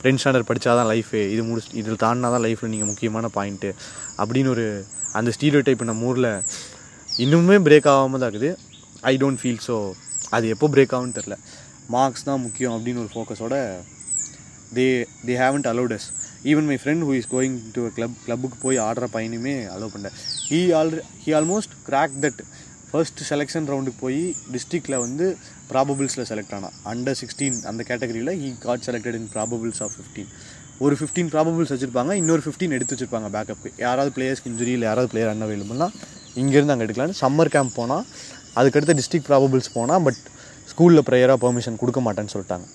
[0.02, 3.70] tenth standard படித்தா தான் life இது முடிச்சு இதில் தாண்டினா தான் லைஃப்பில் நீங்கள் முக்கியமான பாயிண்ட்டு
[4.18, 4.66] அப்படின்னு ஒரு
[5.14, 6.30] அந்த ஸ்டீரியோ டைப் நம்ம ஊரில்
[7.18, 8.50] இன்னுமே பிரேக் ஆகாமல் தான் இருக்குது.
[9.04, 9.76] ஐ டோன்ட் ஃபீல் ஸோ
[10.30, 11.36] அது எப்போ பிரேக் ஆகும்னு தெரில
[11.90, 13.56] மார்க்ஸ் தான் முக்கியம் அப்படின்னு ஒரு ஃபோக்கஸோட
[14.76, 14.86] they
[15.26, 16.06] they haven't allowed us
[16.44, 20.16] even my friend who is going to club கிளப்புக்கு போய் ஆடுற பையனுமே அலோவ் பண்ணேன்
[20.50, 22.40] he already he almost crack that
[22.90, 24.20] first selection ரவுண்டுக்கு போய்
[24.52, 25.24] டிஸ்ட்ரிக்டில் வந்து
[25.72, 30.30] ப்ராபபிள்ஸில் செலக்ட் ஆனால் அண்டர் சிக்ஸ்டீன் அந்த கேட்டகரியில் he got selected in probables of fifteen
[30.80, 35.50] ஒரு ஃபிஃப்டீன் ப்ராபபிள்ஸ் வச்சுருப்பாங்க இன்னொரு ஃபிஃப்டீன் எடுத்து வச்சுருப்பாங்க பேக்கப்பு யாராவது பிளேயர்ஸ்க்கு இன்ஜுரி இல்லை யாராவது பிளேயர்
[35.52, 35.88] வேணும்னா
[36.42, 38.04] இங்கேருந்து அங்கே எடுக்கலான்னு சம்மர் கேம்ப் போனால்
[38.56, 40.20] அதுக்கடுத்து டிஸ்ட்ரிக்ட் ப்ராபபிள்ஸ் போனால் பட்
[40.70, 42.66] ஸ்கூலில் ப்ரேயராக பெர்மிஷன் கொடுக்க மாட்டேன்னு சொல்லிட்டாங்க.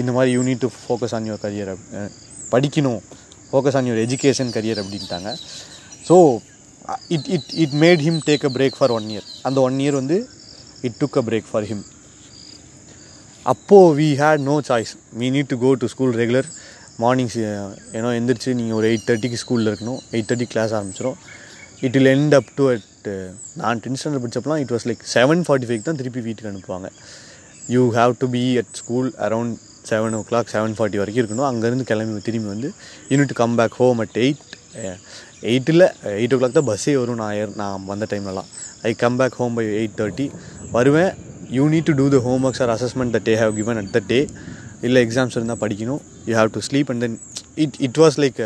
[0.00, 1.72] இந்த மாதிரி you need to focus on your career
[2.52, 3.00] படிக்கணும்.
[3.50, 5.30] Focus on your education career அப்படின்ட்டாங்க.
[6.08, 6.16] So
[7.16, 10.18] it it it made him take a break for one year அந்த ஒன் இயர் வந்து
[10.88, 11.84] it took a break for him
[13.52, 16.48] அப்போது we had no choice we need to go to school regular
[17.04, 17.36] mornings
[17.96, 20.00] ஏன்னா எந்திரிச்சு நீங்கள் ஒரு eight தேர்ட்டிக்கு ஸ்கூலில் இருக்கணும்.
[20.14, 21.18] எயிட் தேர்ட்டி கிளாஸ் ஆரம்பிச்சிடும்
[21.86, 23.08] it will end up to at
[23.60, 26.88] நான் tenth standard படிச்சப்பலாம் it was like seven forty five தான் திருப்பி வீட்டுக்கு அனுப்புவாங்க.
[27.74, 29.56] You have to be at school around
[29.90, 31.48] seven o'clock seven forty வரைக்கும் இருக்கணும்.
[31.50, 32.68] அங்கேருந்து கிளம்பி திரும்பி வந்து
[33.12, 34.42] you need come back home at eight
[35.50, 35.86] எயிட்டில்
[36.20, 37.18] எயிட் ஓ கிளாக் தான் பஸ்ஸே வரும்.
[37.22, 38.48] நான் ஏர் நான் வந்த டைம்லலாம்
[38.88, 40.26] I come back home by eight thirty
[40.76, 41.12] வருவேன்.
[41.56, 44.02] You need to do the home works or assessment the day have given at the
[44.12, 44.20] day
[44.86, 46.02] இல்லை எக்ஸாம்ஸ் இருந்தால் படிக்கணும்.
[46.28, 47.16] You have to sleep and then
[47.64, 48.40] it it was like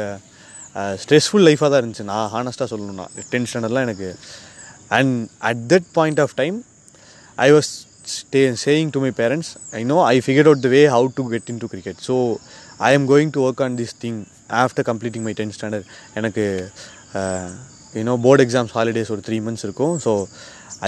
[1.04, 2.04] stressful லைஃபாக தான் இருந்துச்சு.
[2.12, 3.06] நான் ஹானஸ்ட்டாக சொல்லணும்னா.
[3.32, 4.10] டென்ஷனெல்லாம் எனக்கு.
[4.98, 5.16] And
[5.50, 6.58] at that point of time
[7.46, 7.72] I was
[8.04, 11.48] stay, saying to my parents, I know I figured out the way how to get
[11.52, 12.00] into cricket.
[12.08, 12.40] So
[12.78, 14.16] I am going to work on this thing
[14.62, 15.84] after completing my 10th standard.
[16.18, 16.44] எனக்கு
[17.98, 19.94] you know board exams holidays ஒரு three months இருக்கும்.
[20.04, 20.12] So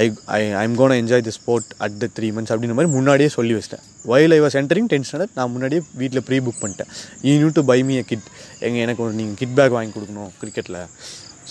[0.01, 0.05] I
[0.37, 3.85] I I'm gonna enjoy the sport at the three months அப்படின்ற மாதிரி முன்னாடியே சொல்லி வச்சிட்டேன்.
[4.13, 6.91] While I was entering tenth standard நான் முன்னாடியே வீட்டில் ப்ரீ புக் பண்ணிட்டேன்.
[7.29, 8.27] You need to buy me a kit
[8.67, 10.81] எங்கள் எனக்கு ஒரு நீங்கள் கிட் பேக் வாங்கி கொடுக்கணும் கிரிக்கெட்டில்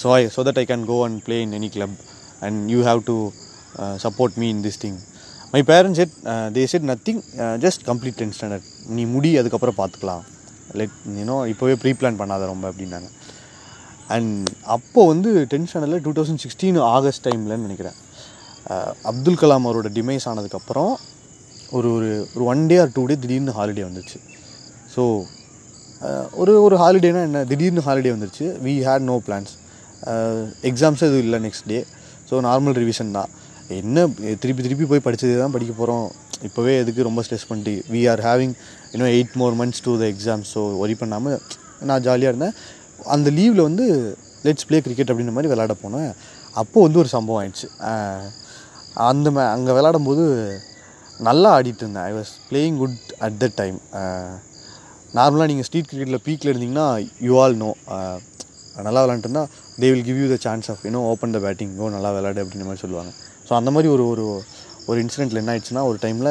[0.02, 1.97] so I so that I can go and play in any club
[2.47, 3.17] and you have to
[4.06, 4.99] support me in this thing
[5.54, 6.13] my parents said
[6.56, 7.20] they said nothing
[7.63, 10.24] just complete tenth standard நீ முடி அதுக்கப்புறம் பார்த்துக்கலாம்
[10.80, 13.10] let you know இப்போவே pre plan பண்ணாத ரொம்ப அப்படின்னாங்க.
[14.16, 17.98] And அப்போது வந்து டென்த் ஸ்டாண்டர்டில் டூ தௌசண்ட் சிக்ஸ்டீன் ஆகஸ்ட் டைம்லன்னு நினைக்கிறேன்.
[18.74, 20.92] Uh, அப்துல் கலாம் அவரோட டிமைஸ் ஆனதுக்கப்புறம்
[21.78, 24.18] ஒரு ஒரு ஒரு one day or two day திடீர்னு ஹாலிடே வந்துச்சு.
[24.94, 25.02] ஸோ
[26.08, 27.42] uh, ஒரு ஒரு ஹாலிடேனா என்ன?
[27.52, 28.48] திடீர்னு ஹாலிடே வந்துருச்சு.
[28.66, 29.54] We had no plans
[30.70, 31.80] exams எதுவும் இல்லை next day
[32.30, 33.32] so normal revision தான்.
[33.82, 34.06] என்ன
[34.44, 36.06] திருப்பி திருப்பி போய் படித்ததே தான் படிக்க போகிறோம்
[36.48, 38.54] இப்போவே எதுக்கு ரொம்ப ஸ்ட்ரெஸ் பண்ணிட்டு வி ஆர் ஹேவிங்
[38.94, 41.38] இன்னும் eight more months to the exams so worry பண்ணாமல்
[41.90, 42.56] நான் ஜாலியாக இருந்தேன்.
[43.16, 43.86] அந்த லீவில் வந்து
[44.46, 46.12] லெட்ஸ் ப்ளே கிரிக்கெட் அப்படின்ற மாதிரி விளாட போனேன்.
[46.62, 47.68] அப்போது வந்து ஒரு சம்பவம் ஆயிடுச்சு.
[49.10, 50.24] அந்த மே அங்கே விளாடும் போது
[51.28, 52.06] நல்லா ஆடிட்டு இருந்தேன்.
[52.10, 53.78] I was playing good at the time
[55.18, 56.88] நார்மலாக நீங்கள் ஸ்ட்ரீட் கிரிக்கெட்டில் பீக்கில் இருந்தீங்கன்னா
[57.28, 57.72] யூ ஆல் நோ
[58.88, 59.44] நல்லா விளாண்டுருந்தா
[59.82, 62.66] they will give you the chance of you know open the batting oh நல்லா விளாடு அப்படின்ற
[62.70, 63.12] மாதிரி சொல்லுவாங்க.
[63.54, 64.24] ஸோ அந்த மாதிரி ஒரு ஒரு
[64.86, 66.30] ஒரு இன்சிடெண்ட்டில் என்ன ஆயிடுச்சுன்னா ஒரு டைமில்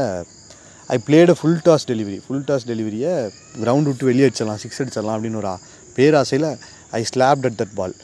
[0.90, 3.12] I played full toss delivery full toss டெலிவரியை
[3.62, 5.52] ground விட்டு வெளியே அடிச்சிடலாம் சிக்ஸ் அடிச்சிடலாம் அப்படின்னு ஒரு
[5.98, 6.46] பேராசையில்
[6.90, 7.94] I slapped at that ball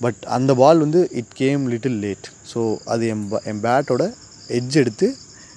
[0.00, 4.06] but அந்த பால் வந்து it came little late so அது என் என் பேட்டோட
[4.48, 5.08] எட்ஜ் எடுத்து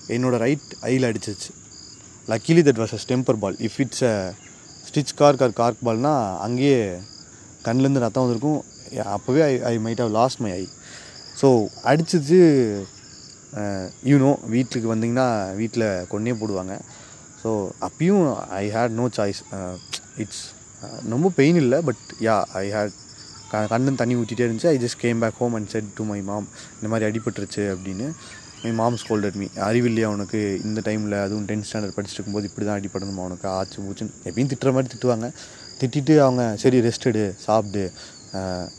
[0.08, 1.52] என்னோடய ரைட் ஐயில் அடிச்சிச்சு
[2.28, 4.16] luckily that was a stumper ball if it's a
[4.88, 6.80] stitch cork or cork பால்னால் அங்கேயே
[7.66, 8.62] கண்ணிலேருந்து ரத்தம் வந்திருக்கும்.
[9.16, 10.64] அப்போவே I I might have lost my I
[11.42, 11.50] so
[11.92, 12.40] அடிச்சது
[14.10, 15.28] யூனோ வீட்டுக்கு வந்தீங்கன்னா
[15.62, 16.74] வீட்டில் கொன்னே போடுவாங்க.
[17.42, 17.50] ஸோ
[17.88, 18.26] அப்பயும்
[18.60, 19.40] I had no choice
[20.24, 20.44] it's
[21.14, 22.94] ரொம்ப பெயின் இல்லை பட் யா ஐ ஹேட்
[23.52, 24.70] க கண்ணன் தண்ணி ஊற்றிட்டே இருந்துச்சு.
[24.74, 28.08] I just came back home and said to my mom இந்த மாதிரி அடிபட்டுருச்சு அப்படின்னு.
[28.64, 32.80] மை மாம் ஸ்கோல்டட் மீ அறிவில்லையா அவனுக்கு இந்த டைமில் அதுவும் டென்த் ஸ்டாண்டர்ட் படிச்சுட்டு இருக்கும்போது இப்படி தான்
[32.80, 34.16] அடிப்படணுமா அவனுக்கு ஆச்சு மூச்சுன்னு.
[34.30, 35.30] எப்பயும் திட்டுற மாதிரி திட்டுவாங்க.
[35.82, 37.86] திட்டிட்டு அவங்க சரி ரெஸ்ட் எடு சாப்பிடு.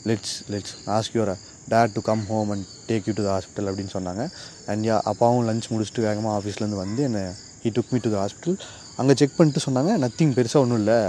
[0.09, 1.31] Let's let's ask your
[1.71, 4.23] dad to come home and take you to the hospital அப்படின்னு சொன்னாங்க.
[4.71, 7.23] அண்ட் யா அப்பாவும் லஞ்ச் முடிச்சுட்டு வேகமாக ஆஃபீஸ்லேருந்து வந்து என்னை
[7.63, 8.57] he took me to the hospital
[9.01, 9.91] அங்கே செக் பண்ணிட்டு சொன்னாங்க.
[10.05, 10.99] நத்திங் பெருசாக ஒன்றும் இல்லை.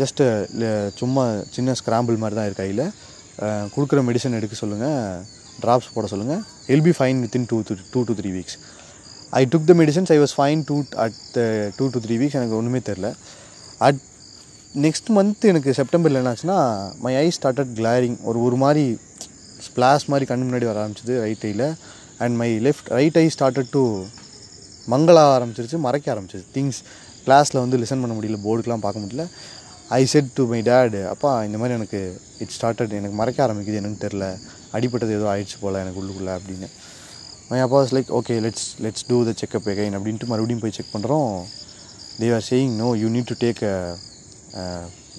[0.00, 1.22] ஜஸ்ட்டு uh, uh, சும்மா
[1.54, 2.84] சின்ன ஸ்க்ராம்பிள் மாதிரி தான் இருக்கு கையில்.
[3.44, 5.22] Uh, கொடுக்குற மெடிசன் எடுக்க சொல்லுங்கள்
[5.62, 6.42] ட்ராப்ஸ் போட சொல்லுங்கள்
[6.74, 7.56] I'll be fine within two
[7.94, 8.56] two to three weeks
[9.40, 11.18] I took the medicines I was fine two at
[11.78, 13.08] two to three weeks எனக்கு ஒன்றுமே தெரில
[13.88, 14.00] அட்
[14.84, 16.58] நெக்ஸ்ட் மந்த் எனக்கு செப்டம்பரில் என்னாச்சுன்னா
[17.04, 18.84] மை ஐ ஸ்டார்டட் கிளாரிங் ஒரு ஒரு மாதிரி
[19.66, 21.66] ஸ்ப்ளாஷ் மாதிரி கண் முன்னாடி வர ஆரம்பிச்சது right ஐயில்
[22.24, 23.82] and my left right eye started to
[24.92, 26.50] மங்கள ஆரம்பிச்சிருச்சு மறைக்க ஆரம்பிச்சிருச்சு.
[26.56, 26.80] திங்ஸ்
[27.26, 29.24] கிளாஸில் வந்து லிசன் பண்ண முடியல போர்டுக்கெலாம் பார்க்க முடியல.
[29.98, 32.00] I said to my dad அப்பா இந்த மாதிரி எனக்கு
[32.42, 34.26] இட் ஸ்டார்டட் எனக்கு மறைக்க ஆரம்பிக்குது எனக்கு தெரில
[34.76, 36.68] அடிப்பட்டது ஏதோ ஆயிடுச்சு போல் எனக்கு உள்ளுக்குள்ளே அப்படின்னு.
[37.50, 40.94] மை அப்பா was like okay let's let's do the checkup again அப்படின்ட்டு மறுபடியும் போய் செக்
[40.94, 41.32] பண்ணுறோம்
[42.20, 43.62] they are saying no you need to take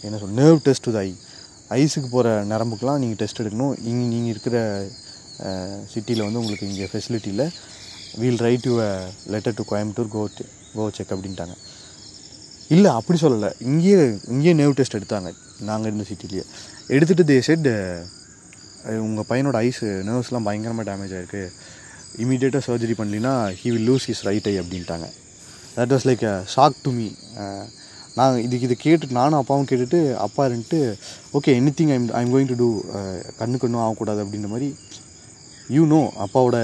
[0.07, 1.11] என்ன சொல் nerve test to the eye
[1.81, 3.75] ஐஸுக்கு போகிற நரம்புக்கெலாம் நீங்கள் டெஸ்ட் எடுக்கணும்.
[3.89, 4.57] இங்கே நீங்கள் இருக்கிற
[5.93, 7.45] சிட்டியில் வந்து உங்களுக்கு இங்கே ஃபெசிலிட்டியில்
[8.21, 8.75] we'll write you
[9.33, 10.21] letter to Coimbatore go
[10.75, 11.55] go check அப்படின்ட்டாங்க.
[12.75, 13.49] இல்லை அப்படி சொல்லலை.
[13.69, 13.97] இங்கேயே
[14.33, 15.31] இங்கேயே நேவ் டெஸ்ட் எடுத்தாங்க.
[15.69, 16.45] நாங்கள் இருந்த சிட்டிலேயே
[16.95, 17.67] எடுத்துகிட்டு தே செட்
[19.07, 21.43] உங்கள் பையனோட ஐஸ் நர்வ்ஸ்லாம் பயங்கரமாக டேமேஜ் ஆகிருக்கு
[22.23, 25.07] இமீடியட்டாக surgery பண்ணலினா he will lose his right eye அப்படின்ட்டாங்க.
[25.77, 26.25] That was like
[26.55, 27.07] shock to me
[28.17, 30.79] நான் இதுக்கு இதை கேட்டுட்டு நானும் அப்பாவும் கேட்டுட்டு அப்பா இருந்துட்டு
[31.37, 32.69] okay anything I'm I'm going to do
[33.39, 34.69] கண்ணுக்கு ஒன்றும் ஆகக்கூடாது அப்படின்ற மாதிரி
[35.69, 36.57] யூ நோ அப்பாவோட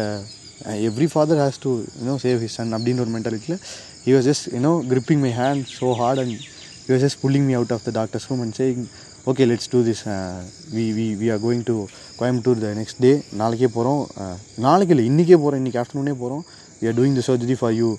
[0.88, 3.60] every father has to you know save his son அப்படின்ற ஒரு மென்டாலிட்டியில்
[4.06, 6.36] he was just you know gripping my hand so hard and
[6.82, 8.84] he was just pulling me out of the doctors home and saying
[9.28, 10.04] okay let's do this
[10.76, 11.76] we we we are going to
[12.20, 13.12] Coimbatore the next day
[13.42, 14.02] நாளைக்கே போகிறோம்
[14.60, 16.44] நாளைக்கு இல்லை இன்றைக்கே போகிறோம் இன்றைக்கி ஆஃப்டர்நூனே போகிறோம்
[16.80, 17.90] we are doing the surgery for you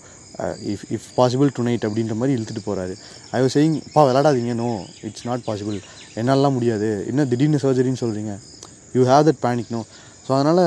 [0.73, 2.95] if if possible tonight அப்படின்ற மாதிரி இழுத்துட்டு போகிறாரு
[3.37, 4.69] ஐ வாஸ் சேயிங் பா விளாடாதீங்க நோ
[5.09, 5.79] இட்ஸ் நாட் பாசிபிள்
[6.21, 6.89] என்னாலலாம் முடியாது.
[7.11, 8.33] என்ன திடீர்னு சர்ஜரின்னு சொல்கிறீங்க
[8.97, 9.81] you have that panic no
[10.27, 10.65] so அதனால்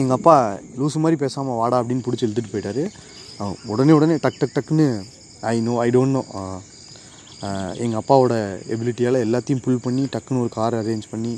[0.00, 0.36] எங்கள் அப்பா
[0.80, 2.84] லூசு மாதிரி பேசாமல் வாடா அப்படின்னு பிடிச்சி இழுத்துட்டு போயிட்டாரு.
[3.40, 4.86] அவன் உடனே உடனே டக் டக் டக்குன்னு
[5.52, 6.22] I know I don't know
[7.84, 8.34] எங்கள் அப்பாவோட
[8.74, 11.32] எபிலிட்டியால் எல்லாத்தையும் புல் பண்ணி டக்குன்னு ஒரு கார் அரேஞ்ச் பண்ணி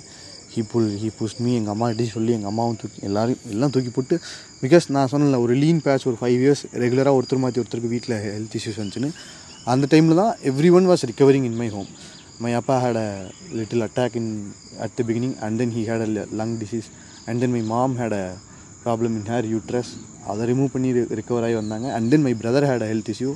[0.54, 4.16] he pull he push me எங்கள் அம்மாகிட்டையும் சொல்லி எங்கள் அம்மாவும் தூக்கி எல்லாரும் எல்லாம் தூக்கி போட்டு
[4.62, 8.56] பிகாஸ் நான் சொன்னல ஒரு லீன் பேட்ச் ஒரு ஃபைவ் இயர்ஸ் ரெகுலராக ஒருத்தர் மாற்றி ஒருத்தருக்கு வீட்டில் ஹெல்த்
[8.60, 9.10] இஷ்யூஸ் வந்துச்சுன்னு
[9.72, 10.32] அந்த டைமில் தான்
[10.78, 11.88] everyone was recovering in my home
[12.44, 13.08] my அப்பா had a
[13.58, 14.30] little attack in
[14.86, 16.88] at the beginning and then he had a lung disease
[17.28, 18.24] and then my mom had a
[18.84, 19.92] problem in her uterus
[20.32, 20.90] அதை remove பண்ணி
[21.20, 21.86] recover ஆகி வந்தாங்க.
[21.96, 23.30] And then my brother had a health issue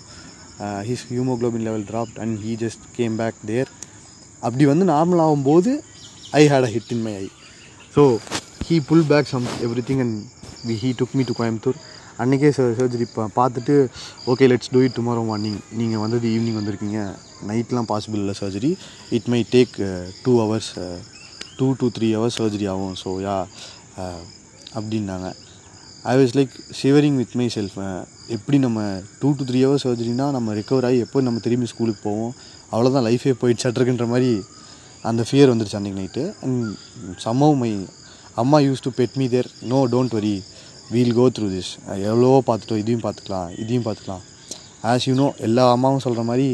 [0.88, 3.70] his haemoglobin level dropped and he just came back there
[4.42, 5.70] அப்படி வந்து normal ஆகும்போது
[6.40, 7.26] I had a hit in my eye
[7.94, 8.02] so
[8.68, 9.46] he pull back some
[9.90, 10.16] everything and
[10.68, 11.78] we he took me to Coimbatore
[12.22, 13.74] அன்றைக்கே surgery பா பார்த்துட்டு
[14.32, 17.00] okay let's do it tomorrow morning நீங்கள் வந்தது evening வந்திருக்கீங்க.
[17.50, 18.70] நைட்லாம் பாசிபிள் இல்லை surgery
[19.16, 19.74] it may take
[20.24, 20.70] two hours
[21.58, 22.96] two to three hours surgery ஆகும்.
[23.02, 23.36] So yeah
[24.78, 25.28] அப்படின்னாங்க.
[26.12, 27.78] I was like shivering with myself
[28.36, 28.80] எப்படி நம்ம
[29.20, 32.32] டூ டு த்ரீ ஹவர்ஸ் சர்ஜரினா நம்ம ரெக்கவர் ஆகி எப்போ நம்ம திரும்பி ஸ்கூலுக்கு போவோம்?
[32.72, 34.32] அவ்வளோதான் லைஃபே போயிடுச்சாட்ருக்குன்ற மாதிரி
[35.04, 36.62] அந்த ஃபியர் வந்துருச்சு அன்றைக்கி நைட்டு அண்ட்
[37.24, 37.72] சம்மவ் மை
[38.42, 40.34] அம்மா use to pet me there no don't worry
[40.94, 41.70] we'll go through this
[42.08, 42.80] எவ்வளவோ பார்த்துட்டோம்.
[42.82, 43.48] இதையும் பார்த்துக்கலாம்.
[43.62, 44.24] இதையும் பார்த்துக்கலாம்.
[44.90, 46.48] ஆஸ் யூ நோ எல்லா அம்மாவும் சொல்கிற மாதிரி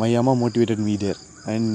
[0.00, 1.18] மை அம்மா motivated me there
[1.54, 1.72] and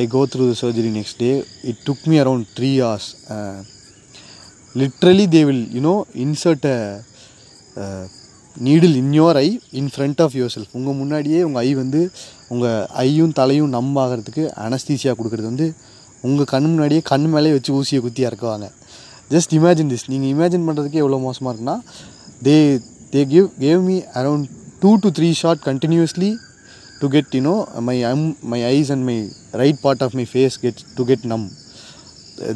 [0.00, 1.30] I go through the surgery next day
[1.70, 3.08] it took me around three hours
[4.80, 6.76] literally they will you know insert a
[8.56, 9.48] needle in your eye
[9.80, 12.00] in front of yourself உங்கள் முன்னாடியே உங்கள் ஐ வந்து
[12.52, 15.66] உங்கள் ஐயும் தலையும் நம்ப ஆகிறதுக்கு anaesthesia கொடுக்குறது வந்து
[16.28, 18.66] உங்கள் கண் முன்னாடியே கண் மேலே வச்சு ஊசியை குத்தி இறக்குவாங்க.
[19.30, 21.76] ஜஸ்ட் இமேஜின் திஸ் நீங்கள் இமேஜின் பண்ணுறதுக்கே எவ்வளோ மோசமாக இருக்குன்னா
[22.46, 22.56] they
[23.12, 24.46] they give gave me around
[24.82, 26.30] two to three shot continuously
[27.00, 27.54] to get you know
[27.88, 29.16] my um my eyes and my
[29.62, 31.46] right part of my face get to get numb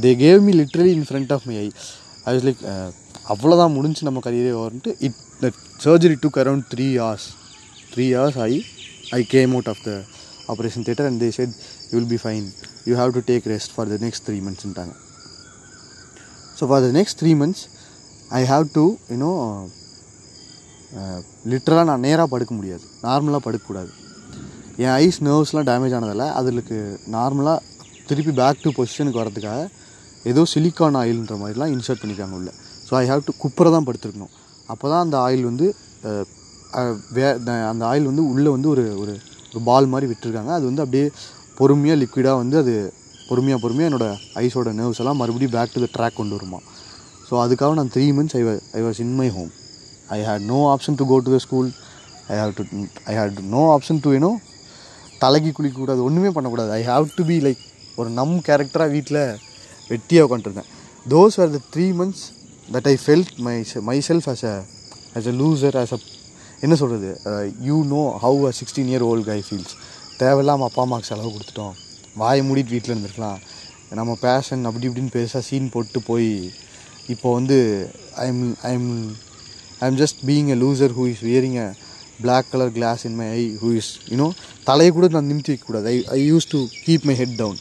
[0.05, 1.67] they gave me literally in front of my eye
[2.27, 2.63] I was like
[3.35, 5.49] அவ்வளோதான் முடிஞ்சு நம்ம கரியரே வரன்ட்டு it the
[5.85, 7.29] surgery took around three hours
[7.93, 8.61] three hours ஆகி
[9.19, 9.93] I came out of the
[10.53, 11.55] operation theatre and they said
[11.91, 12.47] you will be fine
[12.89, 14.95] you have to take rest for the next three மந்த்ஸ்ன்ட்டாங்க
[16.59, 17.65] so for the next three months
[18.41, 19.33] I have to you know
[21.53, 22.85] லிட்ரலாக நான் நேராக படுக்க முடியாது.
[23.07, 23.91] நார்மலாக படுக்கக்கூடாது.
[24.83, 26.77] என் ice நர்வ்ஸ்லாம் damage ஆனதால் அதுக்கு
[27.17, 27.59] நார்மலாக
[28.09, 29.61] திருப்பி பேக் டு பொசிஷனுக்கு வரதுக்காக
[30.31, 32.51] ஏதோ சிலிக்கான் ஆயில்ன்ற மாதிரிலாம் இன்சர்ட் பண்ணிக்காங்க உள்ள.
[32.87, 34.33] ஸோ ஐ ஹாவ் டு குப்பரை தான் படுத்துருக்கணும்.
[34.73, 35.67] அப்போ தான் அந்த ஆயில் வந்து
[36.09, 36.25] uh,
[37.17, 37.25] வே
[37.71, 39.13] அந்த ஆயில் வந்து உள்ளே வந்து ஒரு ஒரு
[39.51, 40.51] ஒரு பால் மாதிரி விட்டுருக்காங்க.
[40.59, 41.07] அது வந்து அப்படியே
[41.59, 42.75] பொறுமையாக லிக்விடாக வந்து அது
[43.29, 46.59] பொறுமையாக பொறுமையாக என்னோடய ஐஸோட நர்வ்ஸ் எல்லாம் மறுபடியும் பேக் டு த ட்ராக் கொண்டு வருமா.
[47.29, 48.43] ஸோ அதுக்காக நான் three months I
[48.79, 49.51] I was in my home
[50.17, 51.71] I had no option to go to the school
[52.33, 52.65] I have to
[53.11, 54.33] I had no option to you know
[55.23, 56.71] தலைக்கு குளிக்கக்கூடாது ஒன்றுமே பண்ணக்கூடாது.
[56.79, 57.63] I have to be like
[58.01, 59.23] ஒரு நம் கேரக்டராக வீட்டில்
[59.91, 60.71] வெட்டியாக உட்காந்துருந்தேன்
[61.15, 62.25] those are the three months
[62.75, 63.57] that I felt my
[64.11, 64.55] myself as a
[65.19, 66.01] as a loser as a
[66.65, 67.11] என்ன சொல்கிறது
[67.69, 69.75] you know how a sixteen year old guy feels
[70.21, 71.75] தேவையில்லாமல் அப்பா அம்மாவுக்கு செலவு கொடுத்துட்டோம்.
[72.21, 73.41] வாயை மூடிட்டு வீட்டில் இருந்திருக்கலாம்.
[73.99, 76.31] நம்ம பேஷன் அப்படி இப்படின்னு பெருசாக சீன் போட்டு போய்
[77.13, 77.59] இப்போ வந்து
[78.27, 78.41] I'm
[78.71, 78.89] I'm
[79.87, 81.69] I'm just being a loser who is wearing a
[82.23, 84.29] black colour glass in my eye who is you know
[84.71, 87.59] தலையை கூட நான் நிமித்தி வைக்கக்கூடாது I I use to keep my head down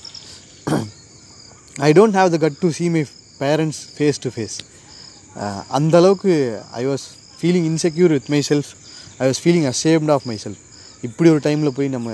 [1.87, 3.03] I don't have the gut to see my
[3.43, 4.57] parents face to face
[5.79, 6.33] அந்தளவுக்கு
[6.81, 7.05] I was
[7.39, 8.71] feeling insecure with myself
[9.21, 10.61] I was feeling ashamed of myself
[11.07, 12.11] இப்படி ஒரு டைமில் போய் நம்ம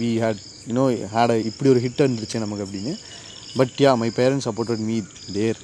[0.00, 2.92] we had you know had இப்படி ஒரு hit இருந்துச்சு நமக்கு அப்படின்னு.
[3.58, 4.96] But yeah my parents supported me
[5.36, 5.60] there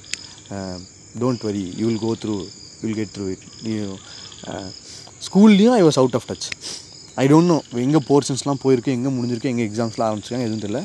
[1.23, 2.35] don't worry you will go through
[2.79, 3.85] you will get through it you
[5.27, 6.47] ஸ்கூல்லையும் I was out of touch
[7.23, 10.81] I don't know எங்கே போர்ஷன்ஸ்லாம் போயிருக்கு எங்கே முடிஞ்சிருக்கு எங்கே எக்ஸாம்ஸ்லாம் ஆரம்பிச்சிருக்காங்க எதுவும் தெரியல.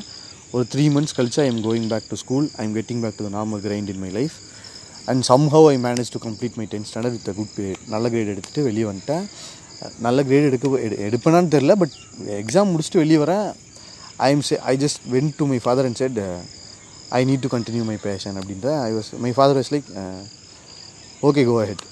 [0.55, 3.25] ஒரு த்ரீ மந்த்ஸ் கழிச்சு I am going back to school I am getting back to
[3.27, 4.35] the normal grind in my life
[5.11, 8.63] and somehow I manage to complete my tenth standard with good grade நல்ல grade எடுத்துகிட்டு
[8.69, 9.25] வெளியே வந்துட்டேன்.
[10.05, 11.95] நல்ல great எடுக்க எடு எடுப்பேனான்னு தெரில but
[12.41, 13.47] exam முடிச்சுட்டு வெளியே வரேன்.
[14.27, 16.19] I am say I just went to my father and said
[17.19, 19.89] I need to continue my passion அப்படின்ற I was my father was like
[21.29, 21.83] okay go ahead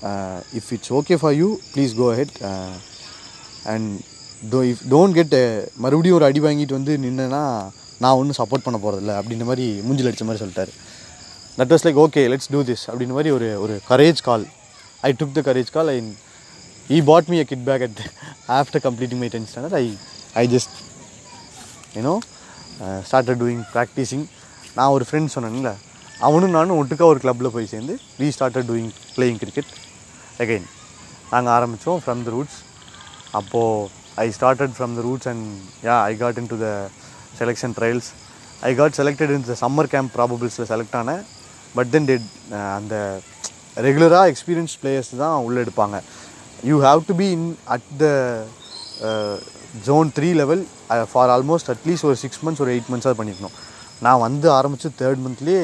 [0.60, 2.36] if it's okay for you please go ahead
[3.74, 3.90] and
[4.54, 5.36] do if don't get
[5.86, 7.44] மறுபடியும் ஒரு அடி வாங்கிட்டு வந்து நின்னா
[8.04, 10.72] நான் ஒன்றும் support பண்ண போகிறதில்ல அப்படின்ற மாதிரி மூஞ்சில் அடித்த மாதிரி சொல்லிட்டார்.
[11.60, 14.46] That was like okay let's do this அப்படின்ற மாதிரி ஒரு ஒரு courage call
[15.08, 15.98] I took the courage call I
[16.90, 18.00] E bought me a kit bag at
[18.60, 19.86] after completing my tenth standard I
[20.42, 20.76] I just
[21.98, 22.14] you know
[23.10, 24.26] started doing practising
[24.78, 25.72] நான் ஒரு friend சொன்னேன்ல
[26.28, 29.72] அவனும் நானும் ஒட்டுக்கா ஒரு கிளப்பில் போய் சேர்ந்து we started doing playing cricket
[30.44, 30.68] again
[31.34, 32.58] நாங்கள் ஆரம்பித்தோம் ஃப்ரம் த ரூட்ஸ்
[33.40, 33.90] அப்போது
[34.24, 35.46] I started from the roots and
[35.88, 36.70] yeah I got in to the
[37.40, 38.10] selection trials
[38.70, 41.22] I got selected in the summer camp ப்ராபபிள்ஸில் select ஆனேன்
[41.78, 42.28] but then that
[42.78, 42.96] அந்த
[43.88, 45.98] ரெகுலராக experience players தான் உள்ளே எடுப்பாங்க.
[46.68, 48.06] You have to be in at the
[49.88, 50.62] zone three level
[51.12, 53.56] for almost at least ஒரு six months ஒரு eight மந்த்ஸாக பண்ணிக்கணும்.
[54.06, 55.64] நான் வந்து ஆரம்பித்து தேர்ட் மந்த்லேயே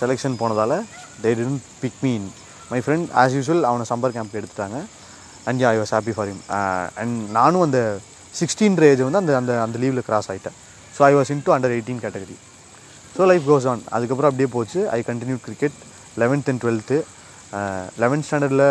[0.00, 0.76] செலெக்ஷன் போனதால்
[1.24, 2.28] they didn't pick me in
[2.72, 4.78] my friend as usual அவனை சம்பர் கேம்ப் எடுத்துட்டாங்க.
[5.48, 6.42] And I was happy for him
[7.02, 7.80] and நானும் அந்த
[8.40, 10.56] சிக்ஸ்டீன்ற ஏஜ் வந்து அந்த அந்த அந்த லீவில் கிராஸ் ஆகிட்டேன்
[10.96, 12.36] so I was in to under eighteen category
[13.16, 14.80] so life goes on அதுக்கப்புறம் அப்படியே போச்சு.
[14.96, 15.76] I continue cricket
[16.22, 16.98] eleventh and twelfth
[18.02, 18.66] eleventh ஸ்டாண்டர்டில்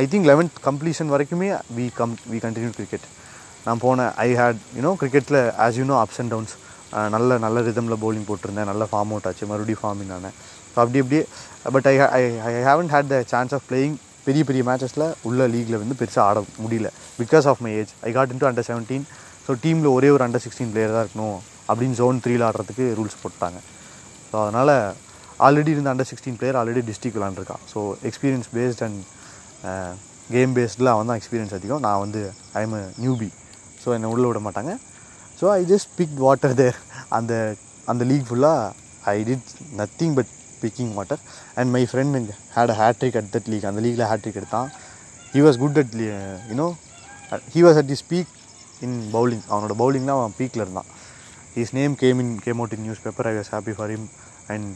[0.00, 3.06] ஐ திங்க் லெவன்த் கம்ப்ளீஷன் வரைக்குமே we come we continue cricket
[3.66, 6.54] நான் போனேன் ஐ ஹேட் யூனோ கிரிக்கெட்டில் as you know ups and downs
[7.14, 8.68] நல்ல நல்ல ரிதமில் பவுலிங் போட்டிருந்தேன்.
[8.70, 9.44] நல்ல ஃபார்ம் அவுட் ஆச்சு.
[9.52, 10.34] மறுபடியும் ஃபார்மிங் ஆனேன்.
[10.72, 11.22] ஸோ அப்படி அப்படியே
[11.74, 13.94] but I I I haven't had the chance of playing
[14.26, 16.90] பெரிய பெரிய மேட்சஸில் உள்ள லீகில் வந்து பெருசாக ஆட முடியல.
[17.22, 19.04] Because of my age I got into under seventeen
[19.46, 23.58] so டீமில் ஒரே ஒரு அண்டர் சிக்ஸ்டீன் பிளேயர் தான் இருக்கணும் அப்படின்னு ஜோன் த்ரீல ஆடுறதுக்கு ரூல்ஸ் போட்டாங்க.
[24.30, 24.74] ஸோ அதனால்
[25.46, 27.80] ஆல்ரெடி இருந்த under sixteen player already district விளாண்டுருக்கான் so
[28.10, 29.00] experience based and
[30.34, 31.82] game பேஸ்டில் அவன் தான் எக்ஸ்பீரியன்ஸ் அதிகம்.
[31.86, 32.20] நான் வந்து
[32.60, 32.74] ஐம்
[33.04, 33.28] நியூபி
[33.82, 34.72] ஸோ என்னை உள்ளே விட மாட்டாங்க.
[35.40, 36.78] So I just pick water there
[37.18, 37.32] அந்த
[37.92, 39.50] அந்த லீக் ஃபுல்லாக I did
[39.80, 40.30] nothing but
[40.62, 41.22] picking water
[41.58, 44.68] and my friend had a hattrick at that league அந்த லீக்கில் ஹேட்ரிக் எடுத்தான்.
[45.34, 45.94] He was good at
[46.50, 46.68] you know
[47.54, 48.32] he was at the peak
[48.86, 50.88] in bowling அவனோட பவுலிங்லாம் அவன் பீக்கில் இருந்தான்.
[51.58, 54.08] His name came in came out in newspaper I was happy for him
[54.54, 54.68] and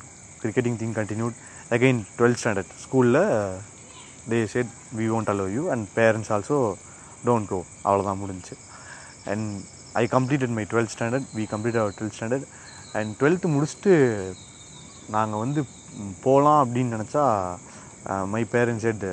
[0.42, 1.36] cricketing thing continued
[1.76, 3.20] again twelfth standard ஸ்கூலில்
[4.32, 6.58] they said we won't allow you and parents also
[7.28, 8.54] don't go அவ்வளோதான் முடிஞ்சு.
[9.32, 9.48] And
[10.02, 12.46] I completed my twelfth standard we complete our twelfth standard
[12.98, 13.94] and twelfth முடிச்சுட்டு
[15.16, 15.60] நாங்கள் வந்து
[16.26, 17.24] போகலாம் அப்படின்னு நினச்சா
[18.34, 19.04] my parents said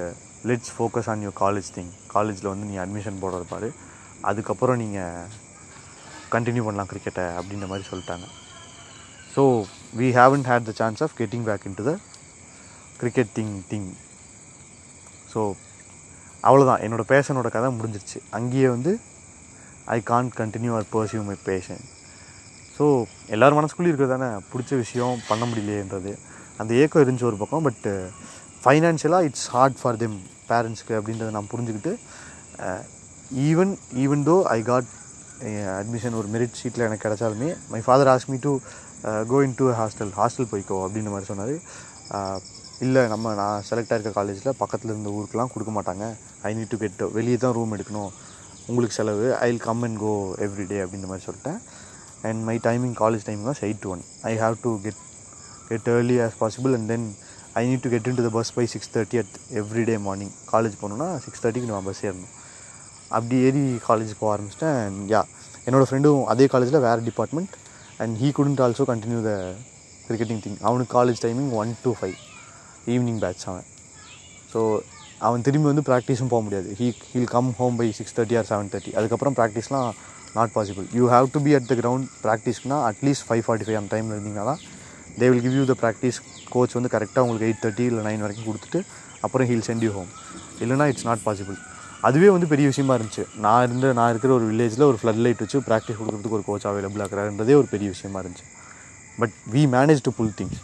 [0.50, 3.70] let's focus on your college thing காலேஜில் வந்து நீ அட்மிஷன் போட பாரு.
[4.30, 5.30] அதுக்கப்புறம் நீங்கள்
[6.34, 8.26] கண்டினியூ பண்ணலாம் கிரிக்கெட்டை அப்படின்ற மாதிரி சொல்லிட்டாங்க.
[9.36, 9.44] So
[10.00, 11.94] we haven't had the chance of getting back in to the
[13.02, 13.88] cricket thing thing
[15.36, 15.44] so
[16.48, 18.20] அவ்வளோதான் என்னோடய பேஷனோட கதை முடிஞ்சிருச்சு.
[18.38, 18.92] அங்கேயே வந்து
[19.96, 21.84] I can't continue or pursue my passion
[22.78, 22.86] so
[23.34, 26.12] எல்லோரும் மனசுக்குள்ளேயும் இருக்கிறது தானே பிடிச்ச விஷயம் பண்ண முடியலையேன்றது.
[26.62, 27.94] அந்த ஏக்கம் இருந்துச்சு ஒரு பக்கம் பட்டு
[28.64, 30.18] ஃபைனான்ஷியலாக இட்ஸ் ஹார்ட் ஃபார் தெம்
[30.52, 31.94] பேரண்ட்ஸ்க்கு அப்படின்றத நான் புரிஞ்சுக்கிட்டு
[33.50, 34.90] even even though I got
[35.80, 38.54] admission ஒரு மெரிட் ஷீட்டில் எனக்கு கிடச்சாலுமே my father ask me to
[39.32, 41.58] go in to hostel hostel போய்க்கோ அப்படின்ற மாதிரி சொன்னார்.
[42.16, 42.38] Uh,
[42.84, 46.06] இல்லை நம்ம நான் செலக்ட் ஆகிருக்க காலேஜில் பக்கத்தில் இருந்த ஊருக்கெலாம் கொடுக்க மாட்டாங்க.
[46.48, 48.10] ஐ நீட் டு கெட் வெளியே தான் ரூம் எடுக்கணும்.
[48.70, 50.12] உங்களுக்கு செலவு I will come and go
[50.46, 51.60] every day அப்படின்ற மாதிரி சொல்லிட்டேன்.
[52.28, 55.02] And my timing college timing was eight to one I have to get
[55.70, 57.06] get early as possible and then
[57.62, 60.34] I need to get in to the bus by six thirty at every day morning
[60.54, 62.34] college போகணுன்னா six தேர்ட்டிக்கு நான் bus ஏறணும்.
[63.16, 65.02] அப்படி ஏறி college போக ஆரம்பிச்சிட்டேன்.
[65.14, 65.24] யா
[65.68, 67.54] என்னோடய ஃப்ரெண்டும் அதே காலேஜில் வேறு department
[68.04, 69.34] and he couldn't also continue the
[70.08, 72.18] cricketing thing அவனுக்கு college timing one to five
[72.94, 73.66] evening batch அவன்
[74.54, 74.60] ஸோ
[75.28, 76.70] அவன் திரும்பி வந்து ப்ராக்டிஸும் போக முடியாது.
[76.80, 79.90] He he'll come home by six thirty or seven thirty அதுக்கப்புறம் ப்ராக்டிஸ்லாம்
[80.38, 83.90] not possible you have to be at the ground ப்ராக்டிஸ்க்குனா at least five forty five அந்த
[83.94, 84.62] டைமில் இருந்தீங்கன்னா தான்
[85.20, 86.20] they will give you the practice
[86.56, 88.82] coach வந்து கரெக்டாக உங்களுக்கு eight thirty இல்லை nine வரைக்கும் கொடுத்துட்டு
[89.26, 90.10] அப்புறம் ஹீல் சென்ட் யூ ஹோம்
[90.64, 91.58] இல்லைனா இட்ஸ் நாட் பாசிபிள்
[92.08, 93.24] அதுவே வந்து பெரிய விஷயமா இருந்துச்சு.
[93.46, 97.04] நான் இருந்த நான் இருக்கிற ஒரு வில்லேஜில் ஒரு ஃப்ளட் லைட் வச்சு ப்ராக்டிஸ் கொடுக்குறதுக்கு ஒரு கோச் அவைலபிள்
[97.06, 98.46] ஆகிறாருன்றதே ஒரு பெரிய விஷயமா இருந்துச்சு.
[99.22, 100.60] But we manage to pull things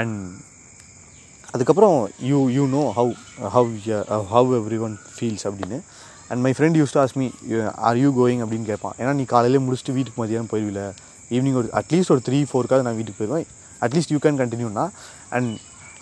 [0.00, 0.16] and
[1.54, 1.96] அதுக்கப்புறம்
[2.30, 3.12] you you know how
[3.56, 3.72] how
[4.34, 4.50] how
[4.86, 5.78] everyone feels அப்படின்னு.
[6.30, 7.26] And my friend used to ask me
[7.88, 8.94] are you going அப்படின்னு கேட்பான்.
[9.00, 10.82] ஏன்னா நீ காலையிலே முடிச்சுட்டு வீட்டுக்கு மதியானம் போயிடல
[11.36, 13.46] ஈவினிங் ஒரு அட்லீஸ்ட் ஒரு த்ரீ ஃபோருக்காவது நான் வீட்டுக்கு போயிடுவேன்
[13.86, 14.84] at least you can கண்டினியூனா
[15.36, 15.50] and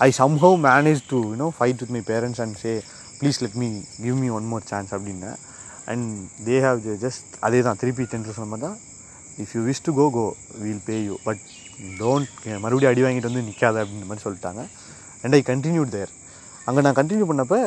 [0.07, 2.73] I somehow manage to you know fight with my parents and say
[3.21, 3.71] please let me
[4.05, 5.33] give me one more chance அப்படின்னு.
[5.93, 6.07] அண்ட்
[6.47, 7.79] தே ஹாவ் ஜஸ்ட் அதே தான்.
[7.83, 8.79] திருப்பி டென்த்து சொன்ன மாதிரி தான்
[9.43, 10.27] if you wish to go go
[10.65, 11.43] we'll pay you but
[12.03, 12.31] don't
[12.65, 14.63] மறுபடியும் அடி வாங்கிட்டு வந்து நிற்காத அப்படின்ற மாதிரி சொல்லிட்டாங்க.
[15.25, 16.13] அண்ட் ஐ கண்டினியூட் தேர்
[16.67, 17.59] அங்கே நான் கண்டினியூ பண்ணப்போ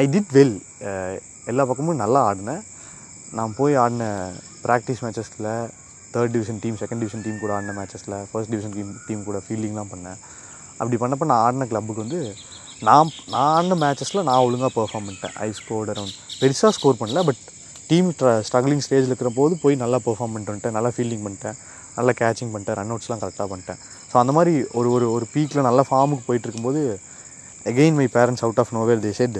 [0.00, 0.56] ஐ டிட் வெல்
[1.50, 2.62] எல்லா பக்கமும் நல்லா ஆடினேன்.
[3.38, 4.04] நான் போய் ஆடின
[4.64, 5.48] practice மேட்சஸில்
[6.14, 9.90] third division team second division team கூட ஆடின மேட்சஸில் ஃபர்ஸ்ட் டிவிஷன் டீம் டீம் கூட ஃபீல்டிங்லாம்
[9.94, 10.18] பண்ணேன்.
[10.80, 12.20] அப்படி பண்ணப்போ நான் ஆடின கிளப்புக்கு வந்து
[12.88, 15.34] நான் நான் ஆடின மேட்சஸில் நான் ஒழுங்காக பெர்ஃபார்ம் பண்ணிட்டேன்.
[15.46, 17.42] ஐ ஸ்கோர்ட் அரௌண்ட் பெருசாக ஸ்கோர் பண்ணல பட்
[17.90, 18.08] டீம்
[18.48, 21.56] ஸ்ட்ரகிளிங் ஸ்டேஜில் இருக்கிற போது போய் நல்லா பெர்ஃபார்ம் பண்ணிட்டு வந்துட்டேன் நல்லா ஃபீல்டிங் பண்ணிட்டேன்.
[21.96, 23.80] நல்லா கேச்சிங் பண்ணிட்டேன் ரன் அவுட்ஸ்லாம் கரெக்டாக பண்ணிட்டேன்.
[24.10, 26.82] ஸோ அந்த மாதிரி ஒரு ஒரு ஒரு பீக்கில் நல்ல ஃபார்முக்கு போயிட்டு இருக்கும்போது
[27.70, 29.38] again my parents out of nowhere they said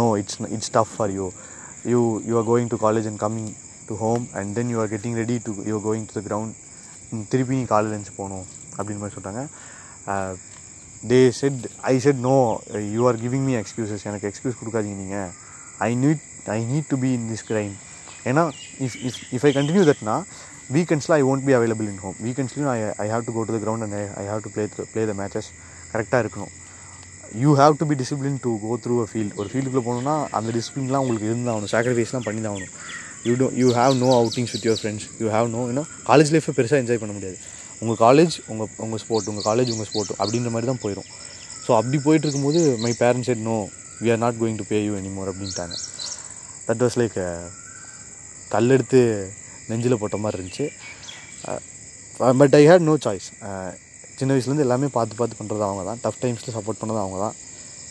[0.00, 1.26] no it's it's tough for you
[1.92, 2.00] you
[2.30, 3.52] you are going to college and coming
[3.90, 6.54] to home and then you are getting ready to you are going to the ground
[7.32, 9.42] திருப்பி நீ college lunch போகணும் அப்படின்னு மாதிரி சொல்லிட்டாங்க.
[11.10, 12.36] They said I said no
[12.96, 15.30] you are giving me excuses எனக்கு excuse கொடுக்காதீங்க நீங்கள்
[15.88, 16.22] I need
[16.56, 17.74] I need to be in this crime
[18.30, 18.44] ஏன்னா
[18.86, 20.16] if if if I continue தட்னா
[20.74, 23.60] வீக்கெண்ட்ஸில் I won't be available in home வீக்கெண்ட்ஸ்லையும் I I have to go to the
[23.64, 25.48] ground and I have to play play the matches
[25.92, 26.52] கரெக்டாக இருக்கணும்.
[27.42, 31.02] You have to be discipline to go through a field ஒரு ஃபீல்டுக்குள்ளே போகணுன்னா அந்த டிசிப்ளின்லாம்
[31.04, 31.72] உங்களுக்கு இருந்தாகணும்.
[31.74, 32.72] சாக்ரிஃபைஸ்லாம் பண்ணி தான் ஆகணும்
[33.28, 36.54] you do you have no outings with your friends you have no ஏன்னா காலேஜ் லைஃப்பை
[36.58, 37.38] பெருசாக என்ஜாய் பண்ண முடியாது.
[37.82, 41.08] உங்கள் காலேஜ் உங்கள் உங்கள் ஸ்போர்ட் உங்கள் காலேஜ் உங்கள் ஸ்போர்ட் அப்படின்ற மாதிரி தான் போயிடும்.
[41.66, 43.56] ஸோ அப்படி போயிட்டு இருக்கும்போது my parents said no
[44.02, 45.76] we are not going to pay you anymore அப்படின்ட்டாங்க
[46.68, 47.18] தட் வாஸ் லைக்
[48.54, 49.02] கல்லெடுத்து
[49.72, 50.66] நெஞ்சில் போட்ட மாதிரி இருந்துச்சு.
[52.40, 53.28] But I had no choice
[54.18, 56.00] சின்ன வயசுலேருந்து எல்லாமே பார்த்து பார்த்து பண்ணுறது அவங்க தான்.
[56.04, 57.34] டஃப் டைம்ஸில் சப்போர்ட் பண்ணது அவங்க தான்.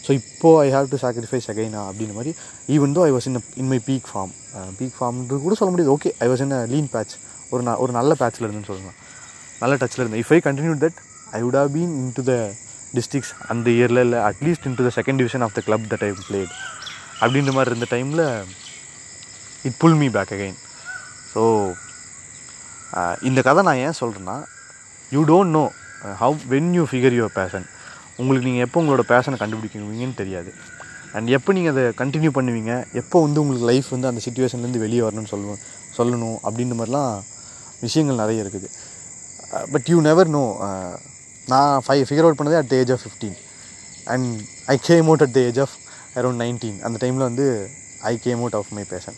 [0.06, 2.32] ஸோ இப்போது ஐ ஹாவ் டு சாக்ரிஃபைஸ் அகைனா அப்படின்ற மாதிரி
[2.76, 4.32] even though I was in in my peak form
[4.80, 5.91] peak ஃபார்ம்ன்றது கூட சொல்ல முடியாது.
[5.98, 7.13] Okay I was in a lean patch
[7.54, 8.98] ஒரு ந ஒரு நல்ல பேட்சில் இருந்துன்னு சொல்லலாம்.
[9.62, 10.24] நல்ல டச்சில் இருந்தேன்.
[10.26, 11.00] If I continue that
[11.38, 12.36] I would have been in to the
[12.98, 16.17] districts அந்த இயரில் இல்லை at least in to the second division of the club the time
[16.30, 16.54] played
[17.24, 18.26] அப்படின்ற மாதிரி இருந்த டைமில்
[19.70, 20.60] it pull me back again
[21.34, 21.44] so
[23.30, 24.38] இந்த கதை நான் ஏன் சொல்கிறேன்னா
[25.12, 25.63] you don't know
[26.24, 27.65] how when you figure your passion
[28.20, 30.52] உங்களுக்கு நீங்கள் எப்போ உங்களோட பேஷனை கண்டுபிடிக்குவீங்கன்னு தெரியாது.
[31.17, 35.32] அண்ட் எப்போ நீங்கள் அதை கண்டினியூ பண்ணுவீங்க எப்போ வந்து உங்களுக்கு லைஃப் வந்து அந்த சுச்சுவேஷன்லேருந்து வெளியே வரணும்னு
[35.34, 35.62] சொல்லுவோம்
[35.98, 37.13] சொல்லணும் அப்படின்ற மாதிரிலாம்
[37.86, 38.67] விஷயங்கள் நிறைய இருக்குது.
[39.74, 40.44] பட் யூ நெவர் நோ
[41.52, 43.38] நான் ஃபைவ் ஃபிகர் அவுட் பண்ணதே at the age of fifteen
[44.13, 44.30] and
[44.74, 45.76] I came out at the age of
[46.20, 47.48] around nineteen அந்த டைமில் வந்து
[48.12, 49.17] I came out of my passion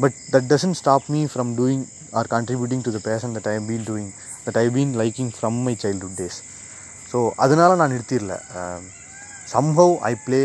[0.00, 1.84] but that doesn't stop me from doing
[2.18, 4.10] or contributing to the passion that I been doing
[4.46, 6.38] that I been liking from my childhood days
[7.10, 8.34] so அதனால நான் நிறுத்திடல.
[9.54, 10.40] Somehow I play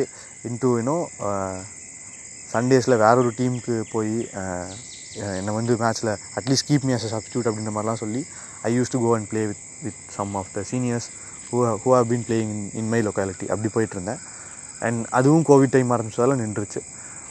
[0.50, 0.98] into you know
[2.54, 4.14] சண்டேஸில் வேற ஒரு டீமுக்கு போய்
[5.40, 8.22] என்னை வந்து மேட்ச்சில் at least keep me as a substitute அப்படின்ற மாதிரிலாம் சொல்லி
[8.70, 11.08] I use to go and play with with some of the seniors
[11.50, 14.22] who who have been playing in in my locality அப்படி போயிட்டு இருந்தேன்.
[14.88, 16.82] அண்ட் அதுவும் கோவிட் டைம் ஆரம்பிச்சதால நின்றுச்சு.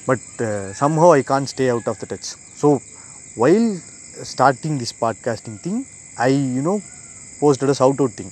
[0.06, 0.42] But
[0.80, 2.30] somehow I can stay out of the touch
[2.62, 2.68] so
[3.42, 3.70] while
[4.32, 5.80] starting this podcasting thing
[6.28, 6.76] I you know
[7.40, 8.30] posted a shout out thing.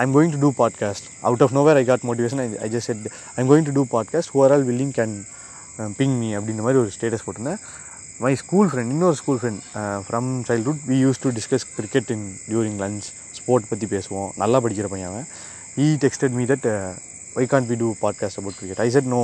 [0.00, 1.02] I'm going to do podcast.
[1.28, 2.38] Out of nowhere i got motivation.
[2.40, 3.00] I, I just said
[3.36, 4.26] i'm going to do podcast.
[4.32, 5.10] Who are all willing can
[5.78, 7.60] uh, ping me அப்படின்ற மாதிரி ஒரு status போட்டிருந்தேன்.
[8.24, 9.60] My school friend இன்னொரு school friend
[10.06, 13.06] from childhood we use to discuss cricket in during lunch
[13.38, 14.30] sport பற்றி பேசுவோம்.
[14.42, 15.26] நல்லா படிக்கிற பையன் அவன்.
[15.84, 16.66] He texted me that
[17.42, 19.22] I can't be do podcast about cricket I said no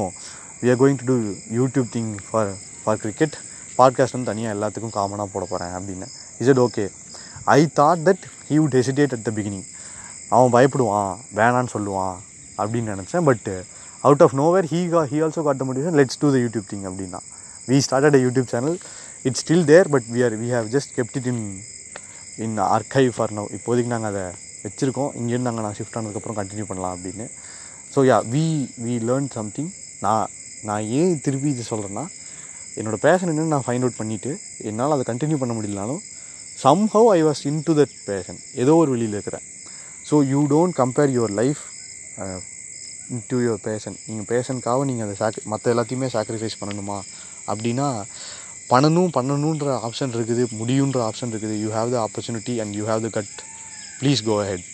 [0.62, 1.16] we are going to do
[1.58, 2.52] YouTube thing for
[2.84, 3.36] for cricket
[3.78, 6.06] podcast வந்து தனியாக எல்லாத்துக்கும் காமனாக போட போகிறேன் அப்படின்னு.
[6.38, 6.84] Is it okay
[7.44, 9.64] I thought that he would hesitate at the beginning
[10.28, 12.16] அவன் பயப்படுவான் வேணான்னு சொல்லுவான்
[12.58, 13.48] அப்படின்னு நினச்சேன் but
[14.00, 16.84] out of nowhere he கா he also got the motivation let's do the YouTube thing
[16.90, 17.20] அப்படின்னா.
[17.68, 18.78] We started a YouTube channel
[19.22, 21.44] it's still there but we are we have just kept it in
[22.38, 24.24] in archive for now இப்போதைக்கு நாங்கள் அதை
[24.64, 25.10] வச்சுருக்கோம்.
[25.20, 27.26] இங்கேருந்து நாங்கள் நான் shift ஆனதுக்கப்புறம் continue பண்ணலாம் அப்படின்னு.
[27.94, 28.44] So yeah we
[28.84, 29.70] we learn something
[30.00, 30.26] நான்
[30.68, 32.04] நான் ஏன் திருப்பி இது சொல்கிறேன்னா
[32.80, 34.30] என்னோடய பேஷன் என்னென்னு நான் ஃபைண்ட் அவுட் பண்ணிவிட்டு
[34.68, 36.02] என்னால் அதை கண்டினியூ பண்ண முடியலனாலும்
[36.64, 39.44] somehow I was in to that passion ஏதோ ஒரு வெளியில் இருக்கிறேன்.
[40.08, 41.62] So you don't compare your life
[43.30, 46.98] to your passion நீங்கள் பேஷனுக்காக நீங்கள் அதை சாக்ரி மற்ற எல்லாத்தையுமே சாக்ரிஃபைஸ் பண்ணணுமா?
[47.52, 47.88] அப்படின்னா
[48.72, 51.56] பண்ணணும் பண்ணணுன்ற ஆப்ஷன் இருக்குது முடியுன்ற ஆப்ஷன் இருக்குது.
[51.64, 53.34] You have the opportunity and you have the gut
[54.00, 54.64] please go ahead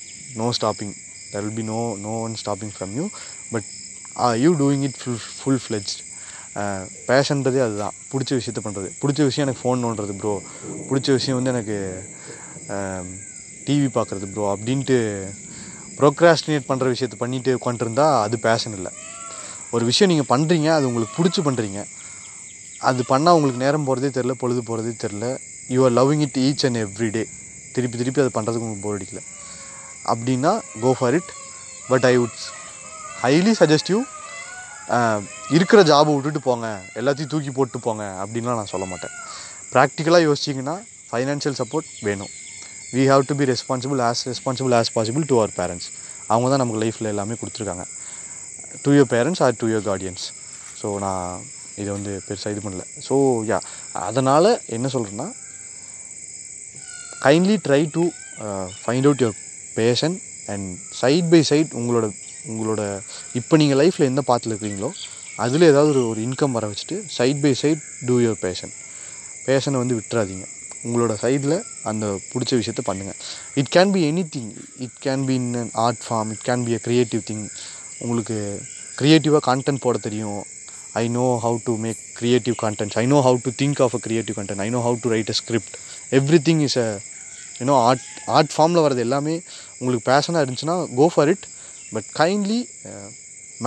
[0.40, 0.94] no stopping
[1.32, 3.06] there will be no no one stopping from you
[3.52, 3.68] but
[4.44, 5.98] you doing it full full fledged
[7.08, 7.94] பேஷன்றதே அதுதான்.
[8.12, 10.32] பிடிச்ச விஷயத்த பண்ணுறது பிடிச்ச விஷயம் எனக்கு phone நோண்டுறது bro
[10.88, 11.76] பிடிச்ச விஷயம் வந்து எனக்கு
[13.66, 14.98] டிவி பார்க்குறது ப்ரோ அப்படின்ட்டு
[16.00, 18.92] ப்ரோக்ராஸ்டினேட் பண்ணுற விஷயத்த பண்ணிட்டு உட்காந்துருந்தா அது பேஷன் இல்லை.
[19.74, 21.80] ஒரு விஷயம் நீங்கள் பண்ணுறீங்க அது உங்களுக்கு பிடிச்சி பண்ணுறீங்க
[22.88, 25.26] அது பண்ணால் உங்களுக்கு நேரம் போகிறதே தெரில பொழுது போகிறதே தெரில
[25.74, 27.22] you are loving it each and every day
[27.74, 29.20] திருப்பி திருப்பி அதை பண்ணுறதுக்கு உங்களுக்கு போர் அடிக்கல.
[30.12, 30.52] அப்படின்னா
[30.84, 31.30] go for it
[31.90, 32.40] but I would
[33.22, 34.02] highly suggestive
[35.56, 36.66] இருக்கிற ஜாபை விட்டுட்டு போங்க
[37.00, 39.12] எல்லாத்தையும் தூக்கி போட்டு போங்க அப்படின்லாம் நான் சொல்ல மாட்டேன்.
[39.72, 40.76] ப்ராக்டிக்கலாக யோசிச்சிங்கன்னா
[41.08, 42.30] ஃபைனான்ஷியல் சப்போர்ட் வேணும்.
[42.94, 45.88] We have to be responsible as responsible as possible to our parents
[46.30, 47.84] அவங்க தான் நமக்கு லைஃப்பில் எல்லாமே கொடுத்துருக்காங்க.
[48.84, 50.24] To your parents or to your guardians
[50.80, 51.44] so நான்
[51.82, 52.86] இதை வந்து பெருசாக இது பண்ணல.
[53.08, 53.14] ஸோ
[53.50, 53.60] யா
[54.08, 55.28] அதனால் என்ன சொல்கிறேன்னா
[57.26, 58.06] kindly try to
[58.80, 59.38] find out your
[59.78, 60.18] passion
[60.54, 60.68] and
[61.02, 62.08] side by side உங்களோட
[62.50, 62.82] உங்களோட
[63.40, 64.90] இப்போ நீங்கள் லைஃப்பில் எந்த பாத்தில் இருக்கிறீங்களோ
[65.44, 68.72] அதில் ஏதாவது ஒரு ஒரு இன்கம் வர வச்சுட்டு side by side do your passion
[69.46, 70.46] பேஷனை வந்து விட்டுறாதீங்க.
[70.86, 71.56] உங்களோட சைடில்
[71.90, 73.18] அந்த பிடிச்ச விஷயத்த பண்ணுங்கள்
[73.60, 74.50] it can be any thing
[74.84, 77.44] it can be in an art form it can be a creative thing
[78.02, 78.38] உங்களுக்கு
[79.00, 80.40] க்ரியேட்டிவாக கான்டென்ட் போட தெரியும்.
[81.00, 84.36] I know how to make creative content I know how to think of a creative
[84.38, 85.74] content I know how to write a script
[86.18, 86.88] every thing is a
[87.60, 89.34] you know art art ஃபார்மில் வரது எல்லாமே
[89.80, 91.46] உங்களுக்கு பேஷனாக இருந்துச்சுன்னா go for it
[91.94, 92.60] but kindly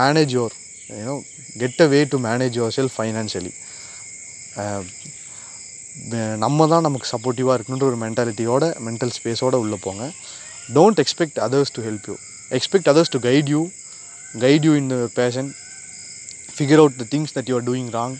[0.01, 0.53] manage your
[0.99, 1.15] you know
[1.61, 3.53] get a way to manage your self financially
[6.43, 10.03] நம்ம தான் நமக்கு சப்போர்ட்டிவாக இருக்கணுன்ற ஒரு மென்டாலிட்டியோட மென்டல் ஸ்பேஸோடு உள்ளே போங்க.
[10.77, 12.15] Don't expect others to help you
[12.57, 13.61] expect others to guide you
[14.43, 15.49] guide you in the passion
[16.55, 18.15] figure out the things that you are doing wrong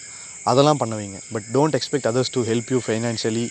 [0.51, 1.17] அதெல்லாம் பண்ணுவீங்க.
[1.33, 3.45] But don't expect others to help you financially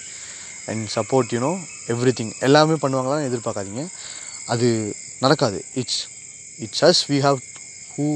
[0.71, 1.53] and support you know
[1.95, 3.85] every thing எல்லாமே பண்ணுவாங்களான்னு எதிர்பார்க்காதீங்க.
[4.55, 4.69] அது
[5.25, 5.61] நடக்காது.
[5.83, 6.03] It's
[6.59, 7.39] it's as we have
[7.95, 8.07] who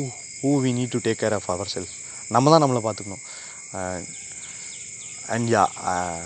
[0.40, 1.94] who we need to take care of our self
[2.34, 3.24] நம்ம தான் நம்மளை பார்த்துக்கணும்.
[3.78, 4.00] Uh,
[5.34, 6.22] அண்ட் யா uh,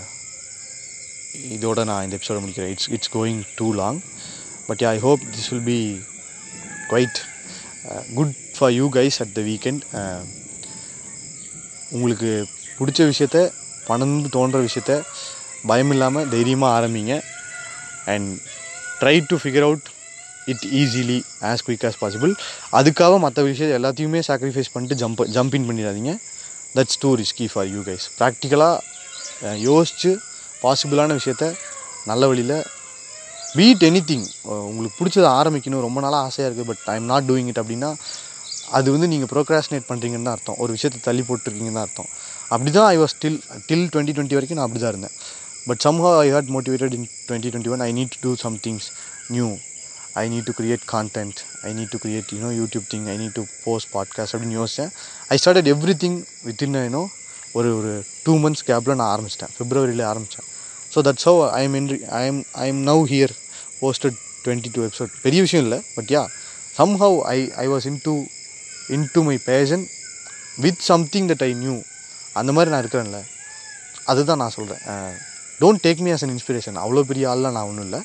[1.55, 2.71] இதோட நான் இந்த எபிசோட முடிக்கிறேன்.
[2.75, 3.99] It's it's going too long
[4.67, 5.79] but I hope this will be
[6.89, 7.17] quite
[8.17, 9.83] good for you guys at the weekend
[11.95, 12.31] உங்களுக்கு
[12.79, 13.39] பிடிச்ச விஷயத்த
[13.87, 14.93] பணம்னு தோன்ற விஷயத்த
[15.69, 17.15] பயம் இல்லாமல் தைரியமாக ஆரம்பிங்க.
[18.13, 18.29] And
[19.01, 19.87] try to figure out
[20.51, 21.19] it easily
[21.51, 22.33] as quick as possible
[22.79, 26.13] அதுக்காக மற்ற விஷயம் எல்லாத்தையுமே சாக்ரிஃபைஸ் பண்ணிட்டு ஜம்ப் ஜம்ப் இன் பண்ணிடாதீங்க.
[26.77, 30.11] That's too risky for you guys ப்ராக்டிக்கலாக யோசித்து
[30.63, 31.45] பாசிபிளான விஷயத்த
[32.09, 32.57] நல்ல வழியில்
[33.57, 34.27] பீட் எனி திங்
[34.69, 35.81] உங்களுக்கு பிடிச்சதை ஆரம்பிக்கணும்.
[35.85, 37.89] ரொம்ப நாளாக ஆசையாக இருக்குது but I am not doing it அப்படின்னா
[38.77, 40.59] அது வந்து நீங்கள் ப்ரோக்ராஸ்னேட் பண்ணுறீங்கன்னு தான் அர்த்தம்.
[40.63, 42.09] ஒரு விஷயத்தை தள்ளி போட்டிருக்கீங்கன்னு தான் அர்த்தம்.
[42.53, 43.39] அப்படி தான் I was still
[43.69, 45.15] till twenty twenty வரைக்கும் நான் அப்படி தான் இருந்தேன்.
[45.67, 48.87] But somehow I had motivated in twenty twenty one I need to do some things
[49.35, 49.49] new
[50.13, 53.43] I need to create content I need to create you know YouTube thing I need to
[53.63, 54.91] post podcast அப்படின்னு யோசித்தேன்
[55.27, 57.05] I started every thing within you know
[57.51, 59.53] ஒரு ஒரு two months கேப்பில் நான் ஆரம்பிச்சிட்டேன்.
[59.57, 60.47] ஃபிப்ரவரியில் ஆரம்பித்தேன்
[60.93, 63.33] so that's how I am in I am I am now here
[63.81, 66.27] posted twenty two episode பெரிய விஷயம் இல்லை but yeah
[66.95, 68.23] somehow I I was in to
[68.89, 69.87] in to my passion
[70.57, 71.81] with something that I knew
[72.33, 73.21] அந்த மாதிரி நான் இருக்கிறேன்ல.
[74.05, 74.81] அதுதான் நான் சொல்கிறேன்
[75.61, 78.01] don't take me as an inspiration அவ்வளோ பெரிய ஆள்லாம் நான் ஒன்றும் இல்லை.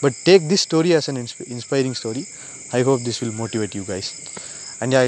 [0.00, 2.22] But take this story as an inspi inspiring story
[2.70, 4.10] I hope this will motivate you guys
[4.78, 5.04] and I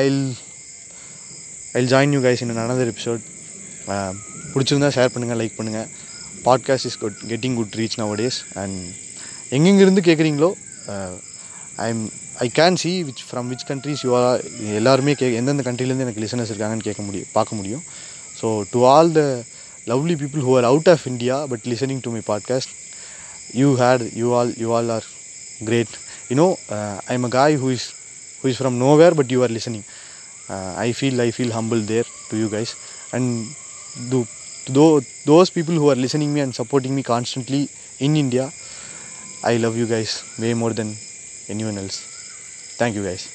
[0.00, 0.34] I'll
[1.72, 3.22] I'll join you guys in another episode
[4.54, 5.88] பிடிச்சிருந்தா share பண்ணுங்கள் like பண்ணுங்கள்
[6.44, 8.78] podcast is good getting good reach nowadays and
[9.50, 10.50] எங்கெங்கிருந்து கேட்குறீங்களோ
[11.76, 12.04] I am
[12.38, 14.40] I can see which from which countries you are
[14.74, 17.82] எல்லாருமே கே எந்தெந்த கண்ட்ரிலேருந்து எனக்கு listeners இருக்காங்கன்னு கேட்க முடியும் பார்க்க முடியும்.
[18.40, 19.20] So to all the
[19.86, 22.72] lovely people who are out of India but listening to my podcast
[23.52, 25.02] you had you all you all are
[25.64, 25.88] great.
[26.28, 27.84] You know uh, i'm a guy who is
[28.42, 29.84] who is from nowhere but you are listening.
[30.48, 32.76] Uh, i feel i feel humble there to you guys.
[33.12, 33.46] And
[34.10, 34.26] do
[35.26, 37.68] those people who are listening me and supporting me constantly
[38.00, 38.50] in india
[39.50, 40.12] i love you guys
[40.44, 40.88] way more than
[41.48, 41.98] anyone else.
[42.78, 43.33] Thank you guys.